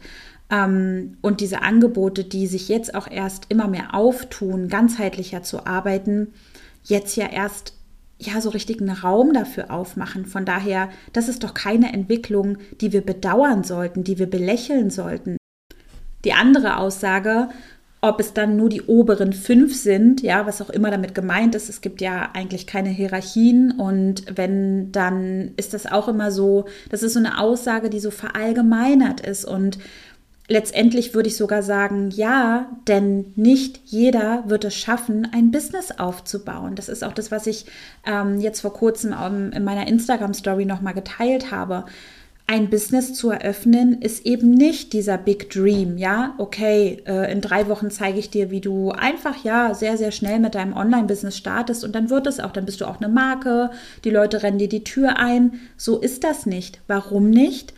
[0.49, 6.33] Ähm, und diese Angebote, die sich jetzt auch erst immer mehr auftun, ganzheitlicher zu arbeiten,
[6.83, 7.73] jetzt ja erst
[8.19, 10.25] ja so richtig einen Raum dafür aufmachen.
[10.25, 15.37] Von daher, das ist doch keine Entwicklung, die wir bedauern sollten, die wir belächeln sollten.
[16.25, 17.49] Die andere Aussage,
[18.01, 21.67] ob es dann nur die oberen fünf sind, ja, was auch immer damit gemeint ist.
[21.67, 27.01] Es gibt ja eigentlich keine Hierarchien und wenn, dann ist das auch immer so, das
[27.03, 29.79] ist so eine Aussage, die so verallgemeinert ist und
[30.49, 36.75] Letztendlich würde ich sogar sagen, ja, denn nicht jeder wird es schaffen, ein Business aufzubauen.
[36.75, 37.65] Das ist auch das, was ich
[38.05, 39.13] ähm, jetzt vor kurzem
[39.51, 41.83] in meiner Instagram-Story nochmal geteilt habe.
[42.49, 47.67] Ein Business zu eröffnen ist eben nicht dieser Big Dream, ja, okay, äh, in drei
[47.67, 51.83] Wochen zeige ich dir, wie du einfach, ja, sehr, sehr schnell mit deinem Online-Business startest
[51.83, 53.69] und dann wird es auch, dann bist du auch eine Marke,
[54.05, 55.59] die Leute rennen dir die Tür ein.
[55.75, 56.79] So ist das nicht.
[56.87, 57.73] Warum nicht?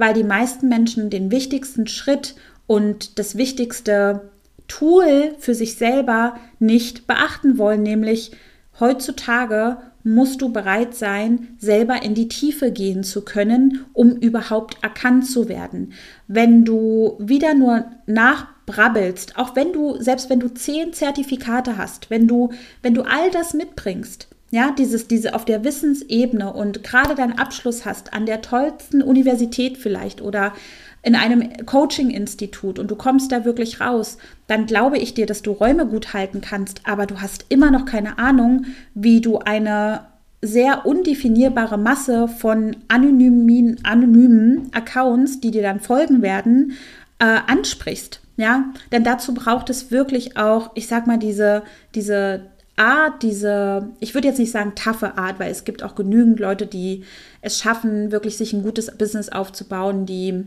[0.00, 2.34] weil die meisten Menschen den wichtigsten Schritt
[2.66, 4.30] und das wichtigste
[4.66, 8.32] Tool für sich selber nicht beachten wollen, nämlich
[8.78, 15.26] heutzutage musst du bereit sein, selber in die Tiefe gehen zu können, um überhaupt erkannt
[15.26, 15.92] zu werden.
[16.26, 22.26] Wenn du wieder nur nachbrabbelst, auch wenn du, selbst wenn du zehn Zertifikate hast, wenn
[22.26, 22.50] du,
[22.82, 27.84] wenn du all das mitbringst, ja, dieses, diese auf der Wissensebene und gerade deinen Abschluss
[27.84, 30.54] hast an der tollsten Universität vielleicht oder
[31.02, 35.52] in einem Coaching-Institut und du kommst da wirklich raus, dann glaube ich dir, dass du
[35.52, 40.06] Räume gut halten kannst, aber du hast immer noch keine Ahnung, wie du eine
[40.42, 46.72] sehr undefinierbare Masse von anonymen, anonymen Accounts, die dir dann folgen werden,
[47.18, 48.20] äh, ansprichst.
[48.36, 51.62] Ja, denn dazu braucht es wirklich auch, ich sag mal, diese,
[51.94, 56.40] diese Art, diese, ich würde jetzt nicht sagen taffe Art, weil es gibt auch genügend
[56.40, 57.04] Leute, die
[57.42, 60.44] es schaffen, wirklich sich ein gutes Business aufzubauen, die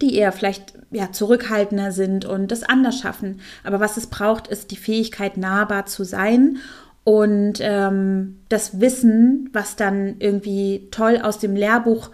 [0.00, 3.40] die eher vielleicht ja, zurückhaltender sind und das anders schaffen.
[3.62, 6.58] Aber was es braucht, ist die Fähigkeit, nahbar zu sein
[7.04, 12.10] und ähm, das Wissen, was dann irgendwie toll aus dem Lehrbuch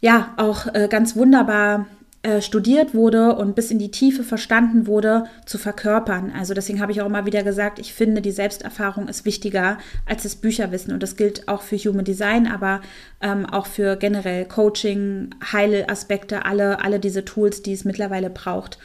[0.00, 1.86] ja auch äh, ganz wunderbar
[2.26, 6.32] äh, studiert wurde und bis in die Tiefe verstanden wurde, zu verkörpern.
[6.36, 10.24] Also deswegen habe ich auch immer wieder gesagt, ich finde, die Selbsterfahrung ist wichtiger als
[10.24, 10.92] das Bücherwissen.
[10.92, 12.80] Und das gilt auch für Human Design, aber
[13.20, 18.80] ähm, auch für generell Coaching, Heilaspekte, alle, alle diese Tools, die es mittlerweile braucht.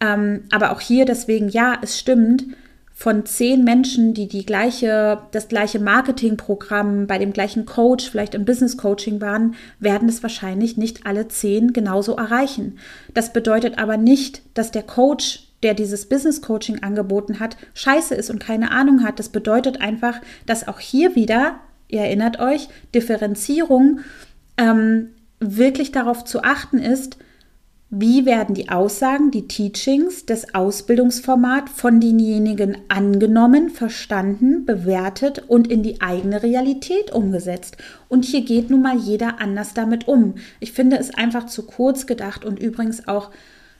[0.00, 2.46] Ähm, aber auch hier deswegen, ja, es stimmt,
[2.98, 8.44] von zehn Menschen, die die gleiche, das gleiche Marketingprogramm bei dem gleichen Coach, vielleicht im
[8.44, 12.80] Business Coaching waren, werden es wahrscheinlich nicht alle zehn genauso erreichen.
[13.14, 18.30] Das bedeutet aber nicht, dass der Coach, der dieses Business Coaching angeboten hat, scheiße ist
[18.30, 19.20] und keine Ahnung hat.
[19.20, 24.00] Das bedeutet einfach, dass auch hier wieder, ihr erinnert euch, Differenzierung
[24.56, 27.16] ähm, wirklich darauf zu achten ist,
[27.90, 35.82] wie werden die Aussagen, die Teachings, das Ausbildungsformat von denjenigen angenommen, verstanden, bewertet und in
[35.82, 37.78] die eigene Realität umgesetzt?
[38.08, 40.34] Und hier geht nun mal jeder anders damit um.
[40.60, 43.30] Ich finde es einfach zu kurz gedacht und übrigens auch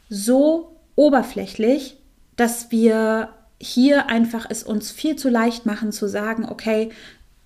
[0.09, 1.99] so oberflächlich,
[2.37, 3.29] dass wir
[3.61, 6.91] hier einfach es uns viel zu leicht machen zu sagen, okay,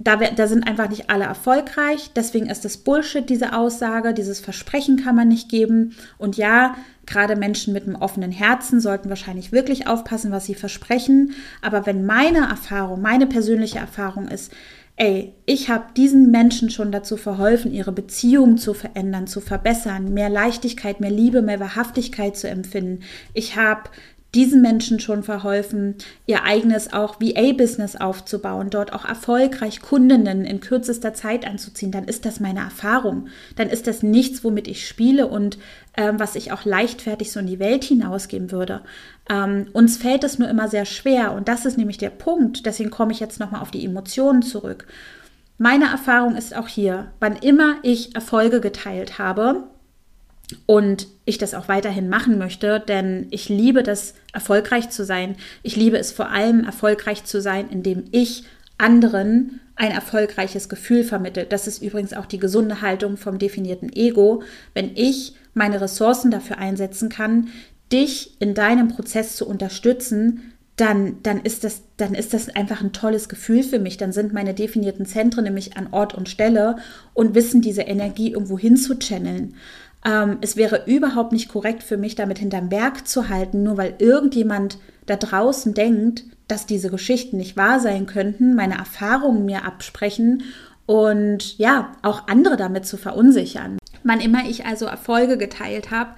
[0.04, 2.10] da, da, sind einfach nicht alle erfolgreich.
[2.14, 4.14] Deswegen ist es Bullshit, diese Aussage.
[4.14, 5.94] Dieses Versprechen kann man nicht geben.
[6.18, 11.34] Und ja, gerade Menschen mit einem offenen Herzen sollten wahrscheinlich wirklich aufpassen, was sie versprechen.
[11.60, 14.52] Aber wenn meine Erfahrung, meine persönliche Erfahrung ist,
[14.96, 20.28] ey, ich habe diesen Menschen schon dazu verholfen, ihre Beziehung zu verändern, zu verbessern, mehr
[20.28, 23.00] Leichtigkeit, mehr Liebe, mehr Wahrhaftigkeit zu empfinden.
[23.32, 23.90] Ich habe
[24.34, 31.12] diesen Menschen schon verholfen, ihr eigenes auch VA-Business aufzubauen, dort auch erfolgreich Kundinnen in kürzester
[31.12, 33.28] Zeit anzuziehen, dann ist das meine Erfahrung.
[33.56, 35.58] Dann ist das nichts, womit ich spiele und
[35.98, 38.80] ähm, was ich auch leichtfertig so in die Welt hinausgeben würde.
[39.28, 42.64] Ähm, uns fällt es nur immer sehr schwer und das ist nämlich der Punkt.
[42.64, 44.86] Deswegen komme ich jetzt nochmal auf die Emotionen zurück.
[45.58, 49.64] Meine Erfahrung ist auch hier, wann immer ich Erfolge geteilt habe,
[50.66, 55.37] und ich das auch weiterhin machen möchte, denn ich liebe das, erfolgreich zu sein.
[55.62, 58.44] Ich liebe es vor allem, erfolgreich zu sein, indem ich
[58.78, 61.44] anderen ein erfolgreiches Gefühl vermittle.
[61.44, 64.42] Das ist übrigens auch die gesunde Haltung vom definierten Ego.
[64.74, 67.48] Wenn ich meine Ressourcen dafür einsetzen kann,
[67.92, 72.92] dich in deinem Prozess zu unterstützen, dann, dann, ist das, dann ist das einfach ein
[72.92, 73.98] tolles Gefühl für mich.
[73.98, 76.76] Dann sind meine definierten Zentren nämlich an Ort und Stelle
[77.12, 79.54] und wissen diese Energie irgendwo hin zu channeln.
[80.04, 83.94] Ähm, es wäre überhaupt nicht korrekt für mich, damit hinterm Berg zu halten, nur weil
[83.98, 90.42] irgendjemand da draußen denkt, dass diese Geschichten nicht wahr sein könnten, meine Erfahrungen mir absprechen
[90.86, 93.78] und ja, auch andere damit zu verunsichern.
[94.04, 96.10] Wann immer ich also Erfolge geteilt habe,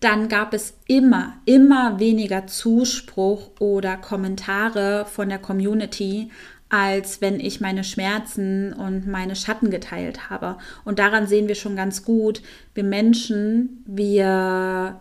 [0.00, 6.30] dann gab es immer, immer weniger Zuspruch oder Kommentare von der Community,
[6.72, 10.56] als wenn ich meine Schmerzen und meine Schatten geteilt habe.
[10.86, 12.40] Und daran sehen wir schon ganz gut,
[12.72, 14.98] wir Menschen, wir,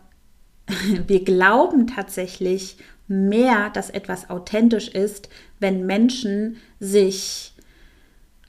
[1.07, 2.75] wir glauben tatsächlich
[3.07, 5.29] mehr, dass etwas authentisch ist,
[5.61, 7.53] wenn Menschen sich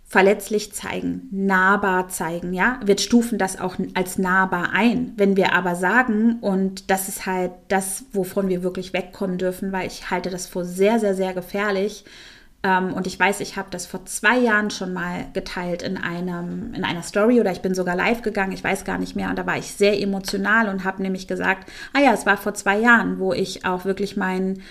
[0.05, 5.13] verletzlich zeigen, nahbar zeigen, ja, wir stufen das auch als nahbar ein.
[5.17, 9.87] Wenn wir aber sagen, und das ist halt das, wovon wir wirklich wegkommen dürfen, weil
[9.87, 12.05] ich halte das für sehr, sehr, sehr gefährlich,
[12.65, 16.85] und ich weiß, ich habe das vor zwei Jahren schon mal geteilt in, einem, in
[16.85, 19.31] einer Story oder ich bin sogar live gegangen, ich weiß gar nicht mehr.
[19.31, 22.55] Und da war ich sehr emotional und habe nämlich gesagt, ah ja, es war vor
[22.55, 24.63] zwei Jahren, wo ich auch wirklich mein,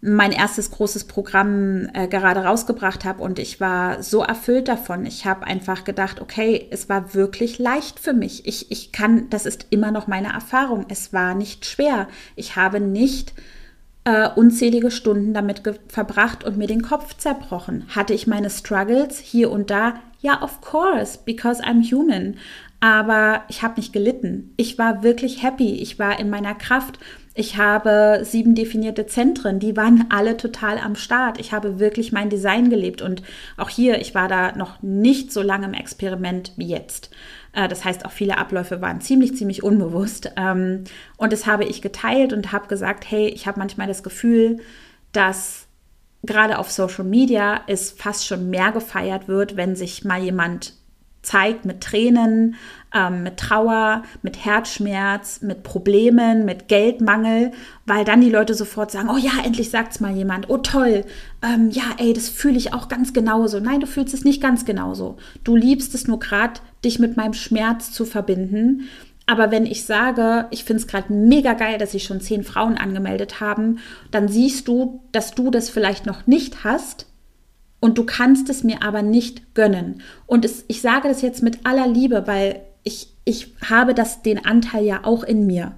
[0.00, 5.04] mein erstes großes Programm äh, gerade rausgebracht habe und ich war so erfüllt davon.
[5.04, 8.46] Ich habe einfach gedacht, okay, es war wirklich leicht für mich.
[8.46, 10.86] Ich, ich kann, das ist immer noch meine Erfahrung.
[10.88, 12.06] Es war nicht schwer.
[12.36, 13.34] Ich habe nicht
[14.08, 17.84] äh, unzählige Stunden damit verbracht und mir den Kopf zerbrochen.
[17.94, 19.96] Hatte ich meine Struggles hier und da?
[20.22, 22.36] Ja, of course, because I'm human.
[22.80, 24.54] Aber ich habe nicht gelitten.
[24.56, 25.74] Ich war wirklich happy.
[25.74, 26.98] Ich war in meiner Kraft.
[27.34, 31.38] Ich habe sieben definierte Zentren, die waren alle total am Start.
[31.38, 33.22] Ich habe wirklich mein Design gelebt und
[33.58, 37.10] auch hier, ich war da noch nicht so lange im Experiment wie jetzt.
[37.58, 40.32] Äh, das heißt, auch viele Abläufe waren ziemlich, ziemlich unbewusst.
[40.36, 40.84] Ähm,
[41.16, 44.58] und das habe ich geteilt und habe gesagt, hey, ich habe manchmal das Gefühl,
[45.10, 45.66] dass
[46.22, 50.74] gerade auf Social Media es fast schon mehr gefeiert wird, wenn sich mal jemand
[51.28, 52.54] zeigt mit Tränen,
[52.94, 57.52] ähm, mit Trauer, mit Herzschmerz, mit Problemen, mit Geldmangel,
[57.84, 61.04] weil dann die Leute sofort sagen, oh ja, endlich sagt es mal jemand, oh toll,
[61.42, 63.60] ähm, ja, ey, das fühle ich auch ganz genauso.
[63.60, 65.18] Nein, du fühlst es nicht ganz genauso.
[65.44, 68.88] Du liebst es nur gerade, dich mit meinem Schmerz zu verbinden.
[69.26, 72.78] Aber wenn ich sage, ich finde es gerade mega geil, dass sich schon zehn Frauen
[72.78, 77.07] angemeldet haben, dann siehst du, dass du das vielleicht noch nicht hast
[77.80, 80.02] und du kannst es mir aber nicht gönnen.
[80.26, 84.44] Und es, ich sage das jetzt mit aller Liebe, weil ich, ich habe das, den
[84.44, 85.72] Anteil ja auch in mir,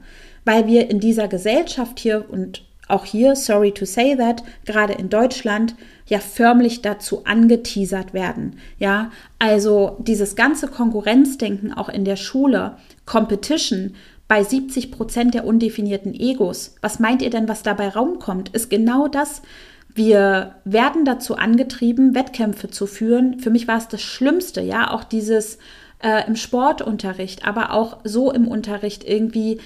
[0.45, 5.09] weil wir in dieser Gesellschaft hier und auch hier, sorry to say that, gerade in
[5.09, 5.77] Deutschland,
[6.07, 8.57] ja förmlich dazu angeteasert werden.
[8.79, 12.77] Ja, also dieses ganze Konkurrenzdenken auch in der Schule,
[13.07, 13.95] Competition,
[14.27, 16.77] bei 70 Prozent der undefinierten Egos.
[16.83, 18.51] Was meint ihr denn, was dabei Raum kommt?
[18.51, 19.43] Ist genau das.
[19.95, 23.41] Wir werden dazu angetrieben, Wettkämpfe zu führen.
[23.41, 25.59] Für mich war es das Schlimmste, ja, auch dieses
[26.03, 29.61] äh, im Sportunterricht, aber auch so im Unterricht irgendwie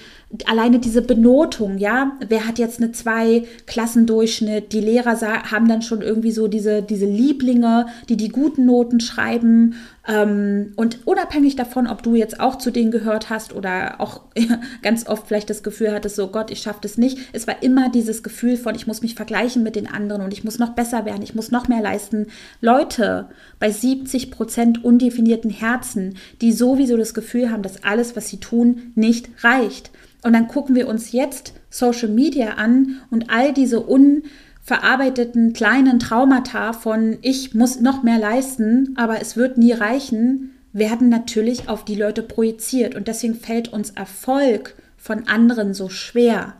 [0.45, 4.73] alleine diese Benotung, ja, wer hat jetzt eine zwei Klassendurchschnitt?
[4.73, 5.19] Die Lehrer
[5.51, 9.75] haben dann schon irgendwie so diese diese Lieblinge, die die guten Noten schreiben
[10.07, 14.21] ähm, und unabhängig davon, ob du jetzt auch zu denen gehört hast oder auch
[14.81, 17.17] ganz oft vielleicht das Gefühl hattest, so Gott, ich schaffe das nicht.
[17.33, 20.43] Es war immer dieses Gefühl von, ich muss mich vergleichen mit den anderen und ich
[20.43, 22.27] muss noch besser werden, ich muss noch mehr leisten.
[22.61, 23.29] Leute,
[23.59, 28.91] bei 70 Prozent undefinierten Herzen, die sowieso das Gefühl haben, dass alles, was sie tun,
[28.95, 29.91] nicht reicht.
[30.25, 34.23] Und dann gucken wir uns jetzt Social Media an und all diese un
[34.63, 41.09] verarbeiteten kleinen Traumata von ich muss noch mehr leisten, aber es wird nie reichen, werden
[41.09, 46.55] natürlich auf die Leute projiziert und deswegen fällt uns Erfolg von anderen so schwer.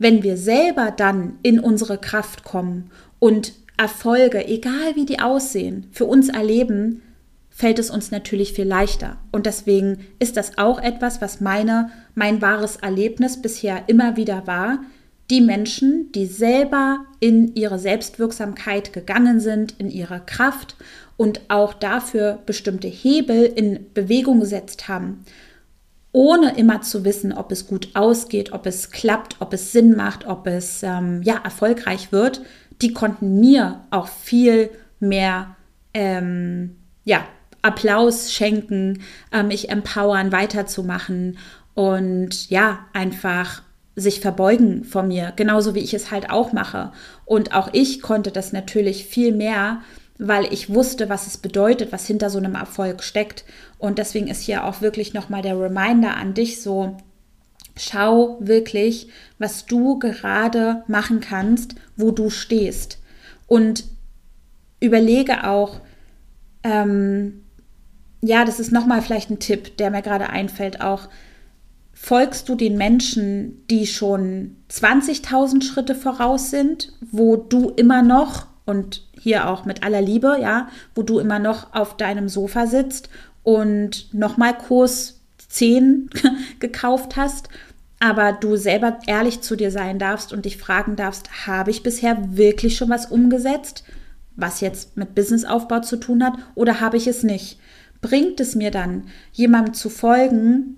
[0.00, 6.06] Wenn wir selber dann in unsere Kraft kommen und Erfolge, egal wie die aussehen, für
[6.06, 7.02] uns erleben,
[7.60, 9.18] fällt es uns natürlich viel leichter.
[9.32, 14.78] Und deswegen ist das auch etwas, was meine, mein wahres Erlebnis bisher immer wieder war,
[15.28, 20.74] die Menschen, die selber in ihre Selbstwirksamkeit gegangen sind, in ihre Kraft
[21.18, 25.26] und auch dafür bestimmte Hebel in Bewegung gesetzt haben,
[26.12, 30.26] ohne immer zu wissen, ob es gut ausgeht, ob es klappt, ob es Sinn macht,
[30.26, 32.40] ob es ähm, ja erfolgreich wird,
[32.80, 35.56] die konnten mir auch viel mehr
[35.92, 37.22] ähm, ja,
[37.62, 39.02] Applaus schenken,
[39.32, 41.38] äh, mich empowern, weiterzumachen
[41.74, 43.62] und ja, einfach
[43.96, 46.92] sich verbeugen vor mir, genauso wie ich es halt auch mache.
[47.24, 49.80] Und auch ich konnte das natürlich viel mehr,
[50.18, 53.44] weil ich wusste, was es bedeutet, was hinter so einem Erfolg steckt.
[53.78, 56.96] Und deswegen ist hier auch wirklich nochmal der Reminder an dich so,
[57.76, 59.08] schau wirklich,
[59.38, 62.98] was du gerade machen kannst, wo du stehst.
[63.46, 63.84] Und
[64.80, 65.80] überlege auch,
[66.62, 67.44] ähm,
[68.22, 71.08] ja, das ist nochmal vielleicht ein Tipp, der mir gerade einfällt, auch,
[71.92, 79.06] folgst du den Menschen, die schon 20.000 Schritte voraus sind, wo du immer noch, und
[79.20, 83.10] hier auch mit aller Liebe, ja, wo du immer noch auf deinem Sofa sitzt
[83.42, 86.08] und nochmal Kurs 10
[86.60, 87.48] gekauft hast,
[87.98, 92.16] aber du selber ehrlich zu dir sein darfst und dich fragen darfst, habe ich bisher
[92.36, 93.84] wirklich schon was umgesetzt,
[94.36, 97.58] was jetzt mit Businessaufbau zu tun hat, oder habe ich es nicht?
[98.00, 100.76] Bringt es mir dann, jemandem zu folgen,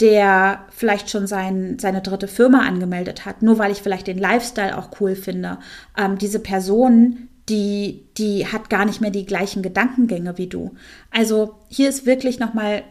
[0.00, 4.76] der vielleicht schon sein, seine dritte Firma angemeldet hat, nur weil ich vielleicht den Lifestyle
[4.78, 5.58] auch cool finde.
[5.96, 10.74] Ähm, diese Person, die, die hat gar nicht mehr die gleichen Gedankengänge wie du.
[11.10, 12.84] Also hier ist wirklich nochmal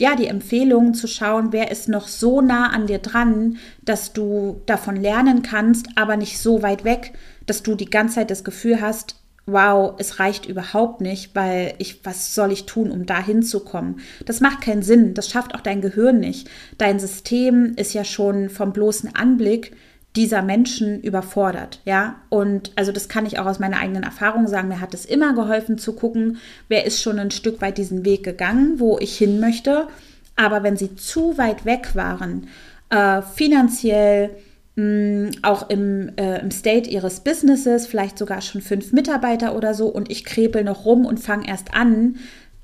[0.00, 4.60] ja, die Empfehlung zu schauen, wer ist noch so nah an dir dran, dass du
[4.66, 7.12] davon lernen kannst, aber nicht so weit weg,
[7.46, 9.16] dass du die ganze Zeit das Gefühl hast,
[9.46, 14.00] wow, es reicht überhaupt nicht, weil ich, was soll ich tun, um da hinzukommen?
[14.24, 15.14] Das macht keinen Sinn.
[15.14, 16.48] Das schafft auch dein Gehirn nicht.
[16.78, 19.76] Dein System ist ja schon vom bloßen Anblick
[20.16, 22.20] dieser Menschen überfordert, ja.
[22.28, 24.68] Und also das kann ich auch aus meiner eigenen Erfahrung sagen.
[24.68, 26.38] Mir hat es immer geholfen zu gucken,
[26.68, 29.88] wer ist schon ein Stück weit diesen Weg gegangen, wo ich hin möchte.
[30.36, 32.46] Aber wenn sie zu weit weg waren,
[32.90, 34.30] äh, finanziell,
[34.76, 40.10] auch im, äh, im State ihres Businesses, vielleicht sogar schon fünf Mitarbeiter oder so und
[40.10, 42.16] ich krepel noch rum und fange erst an.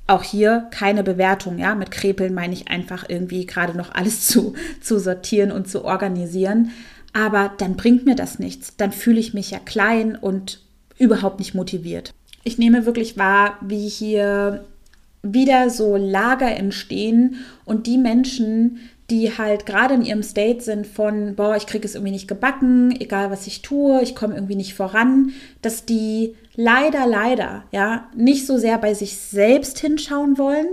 [0.08, 1.76] Auch hier keine Bewertung, ja.
[1.76, 6.72] Mit Krepeln meine ich einfach irgendwie gerade noch alles zu, zu sortieren und zu organisieren.
[7.12, 8.76] Aber dann bringt mir das nichts.
[8.76, 10.60] Dann fühle ich mich ja klein und
[10.98, 12.12] überhaupt nicht motiviert.
[12.42, 14.64] Ich nehme wirklich wahr, wie hier
[15.22, 18.80] wieder so Lager entstehen und die Menschen,
[19.10, 22.94] die halt gerade in ihrem State sind von, boah, ich kriege es irgendwie nicht gebacken,
[22.98, 25.32] egal was ich tue, ich komme irgendwie nicht voran,
[25.62, 30.68] dass die leider, leider, ja, nicht so sehr bei sich selbst hinschauen wollen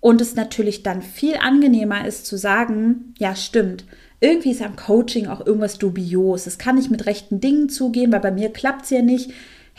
[0.00, 3.84] und es natürlich dann viel angenehmer ist zu sagen, ja, stimmt,
[4.20, 6.46] irgendwie ist am Coaching auch irgendwas dubios.
[6.46, 9.30] Es kann nicht mit rechten Dingen zugehen, weil bei mir klappt es ja nicht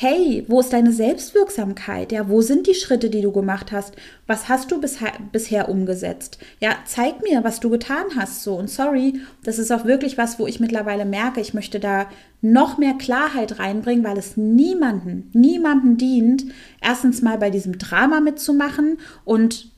[0.02, 2.14] hey, wo ist deine Selbstwirksamkeit?
[2.14, 3.97] Ja, wo sind die Schritte, die du gemacht hast?
[4.28, 6.39] Was hast du bisher, umgesetzt?
[6.62, 8.43] Ja, zeig mir, was du getan hast.
[8.43, 12.08] So und sorry, das ist auch wirklich was, wo ich mittlerweile merke, ich möchte da
[12.41, 16.45] noch mehr Klarheit reinbringen, weil es niemanden, niemanden dient,
[16.82, 19.70] erstens mal bei diesem Drama mitzumachen und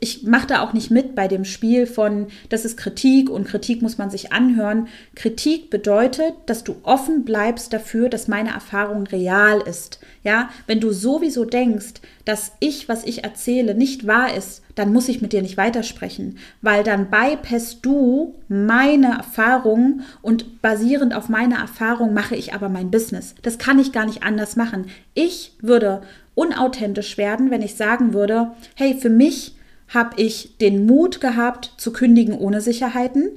[0.00, 3.82] ich mache da auch nicht mit bei dem Spiel von, das ist Kritik und Kritik
[3.82, 4.88] muss man sich anhören.
[5.14, 10.00] Kritik bedeutet, dass du offen bleibst dafür, dass meine Erfahrung real ist.
[10.24, 15.08] Ja, wenn du sowieso denkst, dass ich, was ich erzähle, nicht wahr ist, dann muss
[15.08, 21.58] ich mit dir nicht weitersprechen, weil dann bypass du meine Erfahrung und basierend auf meiner
[21.58, 23.34] Erfahrung mache ich aber mein Business.
[23.42, 24.86] Das kann ich gar nicht anders machen.
[25.12, 26.02] Ich würde
[26.34, 29.56] unauthentisch werden, wenn ich sagen würde, hey, für mich
[29.92, 33.30] habe ich den Mut gehabt zu kündigen ohne Sicherheiten.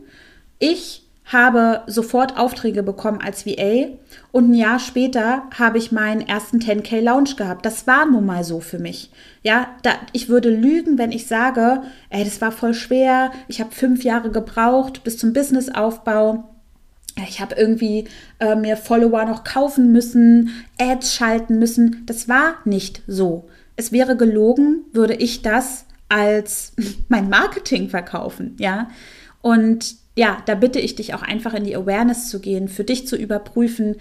[0.60, 3.88] Ich habe sofort Aufträge bekommen als VA
[4.32, 7.66] und ein Jahr später habe ich meinen ersten 10k Lounge gehabt.
[7.66, 9.10] Das war nun mal so für mich.
[9.42, 13.32] Ja, da, ich würde lügen, wenn ich sage, ey, das war voll schwer.
[13.48, 16.50] Ich habe fünf Jahre gebraucht bis zum Businessaufbau.
[17.28, 18.06] Ich habe irgendwie
[18.40, 20.50] äh, mir Follower noch kaufen müssen,
[20.80, 22.04] Ads schalten müssen.
[22.06, 23.50] Das war nicht so.
[23.76, 26.74] Es wäre gelogen, würde ich das als
[27.10, 28.90] mein Marketing verkaufen, ja.
[29.42, 33.08] Und ja, da bitte ich dich auch einfach in die Awareness zu gehen, für dich
[33.08, 33.96] zu überprüfen,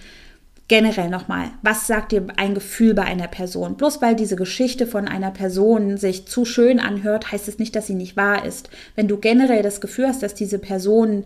[0.69, 3.77] generell nochmal, was sagt dir ein Gefühl bei einer Person?
[3.77, 7.87] Bloß weil diese Geschichte von einer Person sich zu schön anhört, heißt es nicht, dass
[7.87, 8.71] sie nicht wahr ist.
[8.95, 11.25] Wenn du generell das Gefühl hast, dass diese Person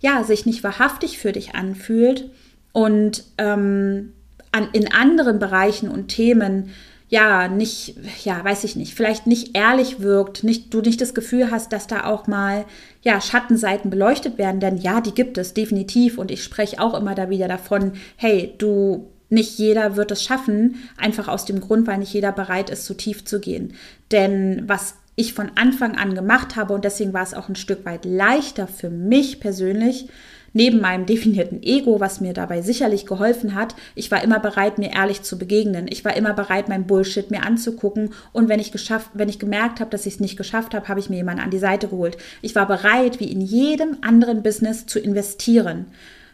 [0.00, 2.28] ja sich nicht wahrhaftig für dich anfühlt
[2.72, 4.12] und ähm,
[4.50, 6.70] an, in anderen Bereichen und Themen
[7.12, 7.94] ja, nicht,
[8.24, 11.86] ja, weiß ich nicht, vielleicht nicht ehrlich wirkt, nicht, du nicht das Gefühl hast, dass
[11.86, 12.64] da auch mal,
[13.02, 17.14] ja, Schattenseiten beleuchtet werden, denn ja, die gibt es definitiv und ich spreche auch immer
[17.14, 21.98] da wieder davon, hey, du, nicht jeder wird es schaffen, einfach aus dem Grund, weil
[21.98, 23.74] nicht jeder bereit ist, so tief zu gehen.
[24.10, 27.84] Denn was ich von Anfang an gemacht habe und deswegen war es auch ein Stück
[27.84, 30.08] weit leichter für mich persönlich,
[30.52, 34.92] neben meinem definierten Ego, was mir dabei sicherlich geholfen hat, ich war immer bereit, mir
[34.92, 35.86] ehrlich zu begegnen.
[35.88, 38.12] Ich war immer bereit, mein Bullshit mir anzugucken.
[38.32, 41.00] Und wenn ich geschafft, wenn ich gemerkt habe, dass ich es nicht geschafft habe, habe
[41.00, 42.16] ich mir jemanden an die Seite geholt.
[42.42, 45.86] Ich war bereit, wie in jedem anderen Business zu investieren.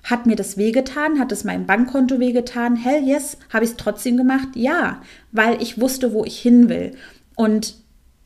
[0.04, 1.18] Hat mir das wehgetan?
[1.18, 2.76] Hat es meinem Bankkonto wehgetan?
[2.76, 3.36] Hell yes.
[3.52, 4.48] Habe ich es trotzdem gemacht?
[4.54, 5.02] Ja,
[5.32, 6.92] weil ich wusste, wo ich hin will.
[7.34, 7.74] Und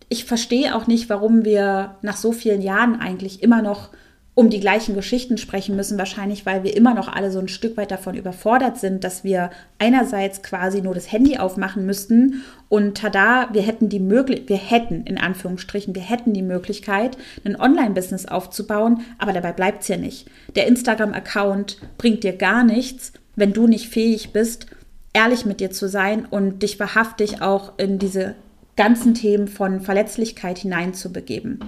[0.08, 3.90] ich verstehe auch nicht, warum wir nach so vielen Jahren eigentlich immer noch
[4.34, 7.76] um die gleichen Geschichten sprechen müssen, wahrscheinlich weil wir immer noch alle so ein Stück
[7.76, 13.50] weit davon überfordert sind, dass wir einerseits quasi nur das Handy aufmachen müssten und tada,
[13.52, 19.02] wir hätten die Möglichkeit, wir hätten in Anführungsstrichen, wir hätten die Möglichkeit, ein Online-Business aufzubauen,
[19.18, 20.28] aber dabei bleibt es ja nicht.
[20.56, 24.66] Der Instagram-Account bringt dir gar nichts, wenn du nicht fähig bist,
[25.12, 28.34] ehrlich mit dir zu sein und dich wahrhaftig auch in diese
[28.76, 31.60] ganzen Themen von Verletzlichkeit hineinzubegeben.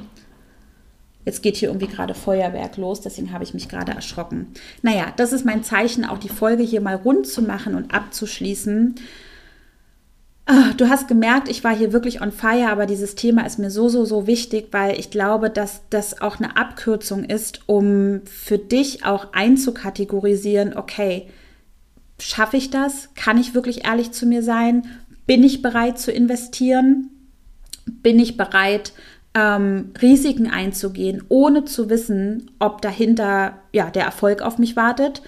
[1.24, 4.48] Jetzt geht hier irgendwie gerade Feuerwerk los, deswegen habe ich mich gerade erschrocken.
[4.82, 8.96] Naja, das ist mein Zeichen, auch die Folge hier mal rund zu machen und abzuschließen.
[10.46, 13.70] Ah, du hast gemerkt, ich war hier wirklich on fire, aber dieses Thema ist mir
[13.70, 18.58] so, so, so wichtig, weil ich glaube, dass das auch eine Abkürzung ist, um für
[18.58, 21.28] dich auch einzukategorisieren, okay,
[22.18, 23.08] schaffe ich das?
[23.14, 24.86] Kann ich wirklich ehrlich zu mir sein?
[25.26, 27.08] Bin ich bereit zu investieren?
[27.86, 28.92] Bin ich bereit,
[29.34, 35.22] ähm, Risiken einzugehen, ohne zu wissen, ob dahinter ja, der Erfolg auf mich wartet,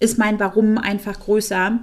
[0.00, 1.78] ist mein Warum einfach größer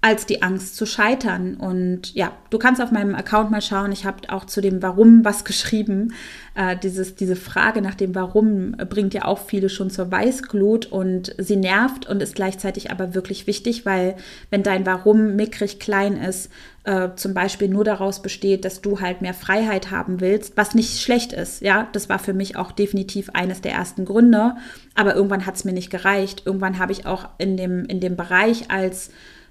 [0.00, 1.54] als die Angst zu scheitern.
[1.54, 3.90] Und ja, du kannst auf meinem Account mal schauen.
[3.90, 6.14] Ich habe auch zu dem Warum was geschrieben.
[6.54, 11.34] Äh, dieses, diese Frage nach dem Warum bringt ja auch viele schon zur Weißglut und
[11.38, 14.14] sie nervt und ist gleichzeitig aber wirklich wichtig, weil
[14.50, 16.48] wenn dein Warum mickrig klein ist,
[16.88, 21.02] äh, zum Beispiel nur daraus besteht, dass du halt mehr Freiheit haben willst, was nicht
[21.02, 21.60] schlecht ist.
[21.60, 24.56] Ja, das war für mich auch definitiv eines der ersten Gründe.
[24.94, 26.44] Aber irgendwann hat es mir nicht gereicht.
[26.46, 29.10] Irgendwann habe ich auch in dem, in dem Bereich als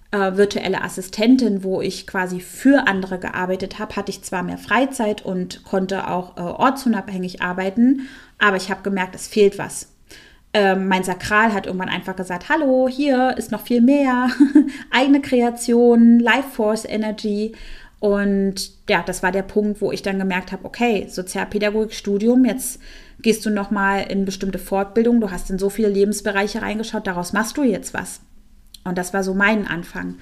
[0.09, 5.23] äh, virtuelle Assistentin, wo ich quasi für andere gearbeitet habe, hatte ich zwar mehr Freizeit
[5.23, 8.07] und konnte auch äh, ortsunabhängig arbeiten,
[8.39, 9.89] aber ich habe gemerkt, es fehlt was.
[10.57, 14.31] Ähm, mein Sakral hat irgendwann einfach gesagt, hallo, hier ist noch viel mehr,
[14.91, 17.53] eigene Kreation, Life Force Energy.
[17.99, 22.79] Und ja, das war der Punkt, wo ich dann gemerkt habe, okay, Sozialpädagogikstudium, jetzt
[23.21, 27.55] gehst du nochmal in bestimmte Fortbildung, du hast in so viele Lebensbereiche reingeschaut, daraus machst
[27.57, 28.21] du jetzt was.
[28.83, 30.15] Und das war so mein Anfang.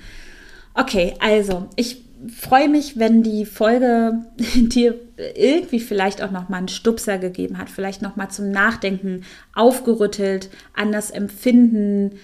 [0.74, 4.26] Okay, also ich freue mich, wenn die Folge
[4.56, 9.24] dir irgendwie vielleicht auch noch mal einen Stupser gegeben hat, vielleicht noch mal zum Nachdenken
[9.54, 12.20] aufgerüttelt, anders empfinden,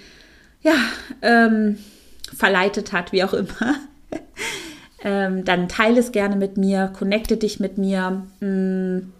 [0.61, 0.75] ja,
[1.21, 1.77] ähm,
[2.35, 3.75] verleitet hat, wie auch immer.
[5.03, 8.27] ähm, dann teile es gerne mit mir, connecte dich mit mir.
[8.39, 9.13] Hm,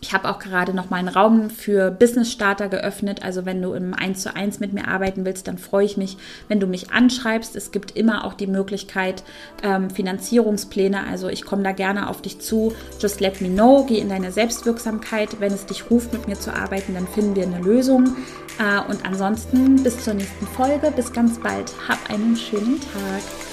[0.00, 3.22] Ich habe auch gerade noch mal einen Raum für Business Starter geöffnet.
[3.22, 6.16] Also wenn du im 1 zu 1 mit mir arbeiten willst, dann freue ich mich,
[6.48, 7.56] wenn du mich anschreibst.
[7.56, 9.24] Es gibt immer auch die Möglichkeit,
[9.62, 11.06] ähm, Finanzierungspläne.
[11.06, 12.72] Also ich komme da gerne auf dich zu.
[13.00, 13.84] Just let me know.
[13.88, 15.40] Geh in deine Selbstwirksamkeit.
[15.40, 18.16] Wenn es dich ruft, mit mir zu arbeiten, dann finden wir eine Lösung.
[18.58, 20.92] Äh, und ansonsten bis zur nächsten Folge.
[20.94, 21.72] Bis ganz bald.
[21.88, 23.47] Hab einen schönen Tag.